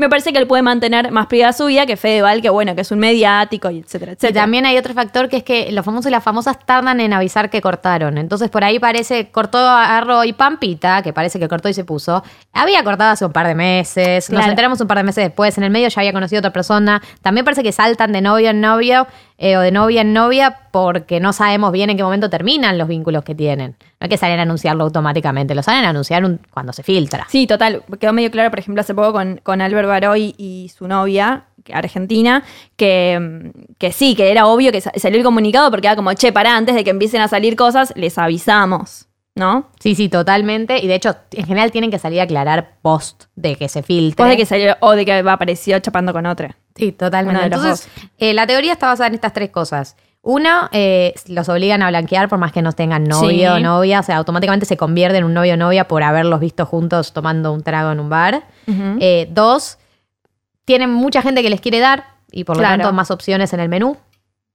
me 0.00 0.08
parece 0.08 0.32
que 0.32 0.38
él 0.38 0.46
puede 0.46 0.62
mantener 0.62 1.10
más 1.10 1.26
privada 1.26 1.52
su 1.52 1.66
vida 1.66 1.84
que 1.84 1.98
Fedeval, 1.98 2.40
que 2.40 2.48
bueno, 2.48 2.74
que 2.74 2.80
es 2.80 2.90
un 2.90 2.98
mediático 2.98 3.70
y 3.70 3.80
etcétera, 3.80 4.12
Y 4.12 4.14
etcétera. 4.14 4.40
también 4.40 4.64
hay 4.64 4.78
otro 4.78 4.94
factor 4.94 5.28
que 5.28 5.36
es 5.36 5.42
que 5.42 5.70
los 5.72 5.84
famosos 5.84 6.08
y 6.08 6.10
las 6.10 6.24
famosas 6.24 6.58
tardan 6.64 7.00
en 7.00 7.12
avisar 7.12 7.50
que 7.50 7.60
cortaron. 7.60 8.16
Entonces 8.16 8.48
por 8.48 8.64
ahí 8.64 8.78
parece, 8.78 9.30
cortó 9.30 9.58
a 9.58 9.98
Arro 9.98 10.24
y 10.24 10.32
Pampita, 10.32 11.02
que 11.02 11.12
parece 11.12 11.38
que 11.38 11.48
cortó 11.48 11.68
y 11.68 11.74
se 11.74 11.84
puso. 11.84 12.24
Había 12.54 12.82
cortado 12.82 13.10
hace 13.10 13.26
un 13.26 13.32
par 13.32 13.46
de 13.46 13.54
meses. 13.54 14.30
Nos 14.30 14.46
enteramos 14.46 14.80
un 14.80 14.86
par 14.88 14.96
de 14.96 15.04
meses 15.04 15.22
después. 15.22 15.58
En 15.58 15.64
el 15.64 15.70
medio 15.70 15.88
ya 15.88 16.00
había 16.00 16.14
conocido 16.14 16.38
a 16.38 16.40
otra 16.40 16.52
persona. 16.54 17.02
También 17.20 17.44
parece 17.44 17.62
que 17.62 17.70
saltan 17.72 18.12
de 18.12 18.22
novio 18.22 18.48
en 18.48 18.62
novio 18.62 19.06
eh, 19.42 19.56
o 19.56 19.60
de 19.60 19.72
novia 19.72 20.02
en 20.02 20.12
novia 20.12 20.58
porque 20.70 21.18
no 21.18 21.32
sabemos 21.32 21.72
bien 21.72 21.88
en 21.88 21.96
qué 21.96 22.02
momento 22.02 22.28
terminan 22.28 22.76
los 22.76 22.86
vínculos 22.86 23.24
que 23.24 23.34
tienen. 23.34 23.74
No 23.98 24.04
es 24.04 24.08
que 24.10 24.18
salen 24.18 24.38
a 24.38 24.42
anunciarlo 24.42 24.84
automáticamente, 24.84 25.54
lo 25.54 25.62
salen 25.62 25.84
a 25.86 25.88
anunciar 25.88 26.24
un- 26.26 26.38
cuando 26.52 26.72
se 26.74 26.82
filtra. 26.82 27.26
Sí, 27.30 27.46
total. 27.46 27.82
Quedó 27.98 28.12
medio 28.12 28.30
claro, 28.30 28.50
por 28.50 28.58
ejemplo, 28.58 28.82
hace 28.82 28.94
poco 28.94 29.12
con, 29.14 29.40
con 29.42 29.60
Albert 29.62 29.88
Baroy 29.88 30.34
y 30.36 30.70
su 30.76 30.86
novia, 30.86 31.44
que- 31.64 31.72
argentina, 31.72 32.44
que, 32.76 33.18
mm, 33.18 33.74
que 33.78 33.92
sí, 33.92 34.14
que 34.14 34.30
era 34.30 34.46
obvio 34.46 34.72
que 34.72 34.82
sa- 34.82 34.92
salió 34.96 35.16
el 35.18 35.24
comunicado 35.24 35.70
porque 35.70 35.86
era 35.86 35.96
como, 35.96 36.12
che, 36.12 36.32
pará, 36.32 36.56
antes 36.56 36.74
de 36.74 36.84
que 36.84 36.90
empiecen 36.90 37.22
a 37.22 37.28
salir 37.28 37.56
cosas, 37.56 37.94
les 37.96 38.18
avisamos, 38.18 39.08
¿no? 39.34 39.70
Sí, 39.80 39.94
sí, 39.94 40.10
totalmente. 40.10 40.78
Y 40.84 40.86
de 40.86 40.96
hecho, 40.96 41.16
en 41.32 41.46
general 41.46 41.70
tienen 41.72 41.90
que 41.90 41.98
salir 41.98 42.20
a 42.20 42.24
aclarar 42.24 42.72
post 42.82 43.24
de 43.36 43.56
que 43.56 43.68
se 43.70 43.82
filtre. 43.82 44.08
Después 44.10 44.28
de 44.30 44.36
que 44.36 44.44
salió, 44.44 44.76
o 44.80 44.92
de 44.92 45.04
que 45.06 45.12
apareció 45.14 45.78
chapando 45.78 46.12
con 46.12 46.26
otra. 46.26 46.56
Sí, 46.76 46.92
totalmente. 46.92 47.44
Entonces, 47.44 47.88
eh, 48.18 48.32
la 48.34 48.46
teoría 48.46 48.72
está 48.72 48.86
basada 48.86 49.08
en 49.08 49.14
estas 49.14 49.32
tres 49.32 49.50
cosas. 49.50 49.96
Uno, 50.22 50.68
eh, 50.72 51.14
los 51.28 51.48
obligan 51.48 51.82
a 51.82 51.88
blanquear 51.88 52.28
por 52.28 52.38
más 52.38 52.52
que 52.52 52.60
no 52.62 52.72
tengan 52.72 53.04
novio 53.04 53.54
o 53.54 53.56
Sí. 53.56 53.62
novia. 53.62 54.00
O 54.00 54.02
sea, 54.02 54.16
automáticamente 54.18 54.66
se 54.66 54.76
convierten 54.76 55.18
en 55.20 55.24
un 55.24 55.34
novio 55.34 55.54
o 55.54 55.56
novia 55.56 55.88
por 55.88 56.02
haberlos 56.02 56.40
visto 56.40 56.66
juntos 56.66 57.12
tomando 57.14 57.52
un 57.52 57.62
trago 57.62 57.90
en 57.92 58.00
un 58.00 58.08
bar. 58.10 58.44
Eh, 59.00 59.28
dos, 59.30 59.78
tienen 60.66 60.90
mucha 60.92 61.22
gente 61.22 61.42
que 61.42 61.50
les 61.50 61.60
quiere 61.60 61.80
dar 61.80 62.04
y 62.30 62.44
por 62.44 62.56
lo 62.56 62.62
tanto 62.62 62.92
más 62.92 63.10
opciones 63.10 63.52
en 63.54 63.60
el 63.60 63.68
menú. 63.68 63.96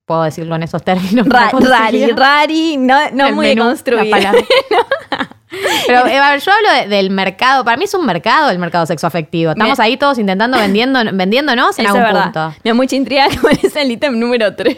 Puedo 0.05 0.21
decirlo 0.21 0.55
en 0.55 0.61
esos 0.63 0.83
términos. 0.83 1.27
Ra- 1.27 1.49
¿Cómo 1.51 1.65
rari, 1.65 2.05
rari, 2.11 2.77
no, 2.77 3.09
no 3.11 3.25
El 3.27 3.33
muy 3.35 3.47
menú, 3.47 3.63
construido. 3.63 4.07
palabra. 4.11 4.39
Pero 5.87 5.99
a 5.99 6.03
ver, 6.31 6.39
yo 6.41 6.51
hablo 6.51 6.71
de- 6.81 6.87
del 6.95 7.09
mercado. 7.09 7.63
Para 7.63 7.77
mí 7.77 7.85
es 7.85 7.93
un 7.93 8.05
mercado 8.05 8.49
el 8.49 8.59
mercado 8.59 8.85
sexoafectivo. 8.85 9.51
Estamos 9.51 9.77
Me- 9.77 9.83
ahí 9.85 9.97
todos 9.97 10.17
intentando 10.17 10.57
vendiendo, 10.57 10.99
vendiéndonos 11.13 11.77
en 11.79 11.85
Eso 11.85 11.95
es 11.95 12.01
algún 12.01 12.13
verdad. 12.13 12.23
punto. 12.25 12.55
Me 12.63 12.69
da 12.71 12.75
mucha 12.75 12.95
intriga 12.95 13.27
cuál 13.41 13.59
es 13.61 13.75
el 13.75 13.91
ítem 13.91 14.17
número 14.19 14.55
3. 14.55 14.77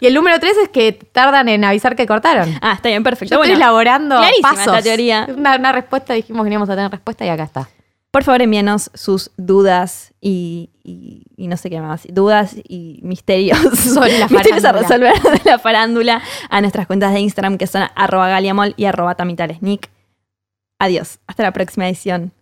Y 0.00 0.06
el 0.06 0.14
número 0.14 0.40
tres 0.40 0.56
es 0.62 0.70
que 0.70 0.92
tardan 0.92 1.46
en 1.50 1.62
avisar 1.62 1.94
que 1.94 2.06
cortaron. 2.06 2.58
Ah, 2.62 2.72
está 2.72 2.88
bien, 2.88 3.02
perfecto. 3.02 3.34
Yo 3.34 3.42
estoy 3.42 3.54
elaborando 3.54 4.16
clarísima 4.16 4.50
pasos. 4.54 4.66
esta 4.66 4.82
teoría. 4.82 5.28
Una, 5.36 5.56
una 5.56 5.72
respuesta, 5.72 6.14
dijimos 6.14 6.44
que 6.44 6.50
íbamos 6.50 6.70
a 6.70 6.74
tener 6.74 6.90
respuesta 6.90 7.26
y 7.26 7.28
acá 7.28 7.42
está. 7.42 7.68
Por 8.10 8.24
favor, 8.24 8.40
envíenos 8.40 8.90
sus 8.94 9.30
dudas 9.36 10.14
y, 10.22 10.70
y- 10.88 11.22
y 11.44 11.46
no 11.48 11.56
sé 11.56 11.70
qué 11.70 11.80
más. 11.80 12.06
Dudas 12.10 12.56
y 12.68 13.00
misterios. 13.02 13.58
Sobre 13.78 14.18
la 14.18 14.28
misterios 14.28 14.64
a 14.64 14.72
farándula. 14.72 15.12
resolver 15.12 15.42
de 15.44 15.50
la 15.50 15.58
farándula 15.58 16.22
a 16.50 16.60
nuestras 16.60 16.86
cuentas 16.86 17.12
de 17.12 17.20
Instagram 17.20 17.58
que 17.58 17.66
son 17.66 17.82
arroba 17.94 18.28
galiamol 18.28 18.74
y 18.76 18.84
arroba 18.86 19.14
tamitalesnick. 19.14 19.90
Adiós. 20.80 21.18
Hasta 21.26 21.42
la 21.42 21.52
próxima 21.52 21.86
edición. 21.88 22.32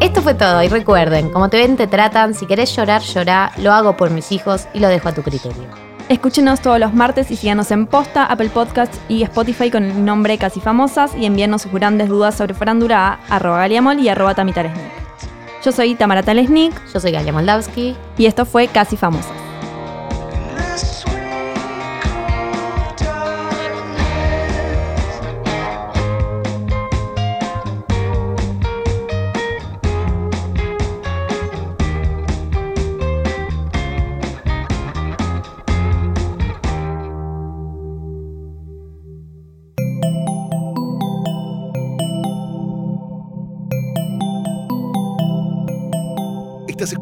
Esto 0.00 0.22
fue 0.22 0.34
todo 0.34 0.62
y 0.62 0.68
recuerden, 0.68 1.28
como 1.30 1.50
te 1.50 1.58
ven, 1.58 1.76
te 1.76 1.86
tratan. 1.86 2.34
Si 2.34 2.46
querés 2.46 2.74
llorar, 2.74 3.02
llorá. 3.02 3.52
Lo 3.58 3.72
hago 3.72 3.96
por 3.96 4.10
mis 4.10 4.32
hijos 4.32 4.66
y 4.72 4.80
lo 4.80 4.88
dejo 4.88 5.08
a 5.10 5.14
tu 5.14 5.22
criterio. 5.22 5.89
Escúchenos 6.10 6.60
todos 6.60 6.80
los 6.80 6.92
martes 6.92 7.30
y 7.30 7.36
síganos 7.36 7.70
en 7.70 7.86
Posta, 7.86 8.24
Apple 8.24 8.48
Podcasts 8.48 9.00
y 9.08 9.22
Spotify 9.22 9.70
con 9.70 9.84
el 9.84 10.04
nombre 10.04 10.38
Casi 10.38 10.58
Famosas 10.58 11.14
y 11.16 11.24
envíennos 11.24 11.62
sus 11.62 11.72
grandes 11.72 12.08
dudas 12.08 12.34
sobre 12.34 12.52
farándula 12.52 13.20
a 13.28 13.36
arroba 13.36 13.58
galiamol 13.58 14.00
y 14.00 14.08
arroba 14.08 14.34
tamitalesnick. 14.34 14.90
Yo 15.64 15.70
soy 15.70 15.94
Tamara 15.94 16.24
Talesnick 16.24 16.74
Yo 16.92 16.98
soy 16.98 17.12
Galia 17.12 17.32
Moldavsky. 17.32 17.96
y 18.18 18.26
esto 18.26 18.44
fue 18.44 18.66
Casi 18.66 18.96
Famosas. 18.96 19.49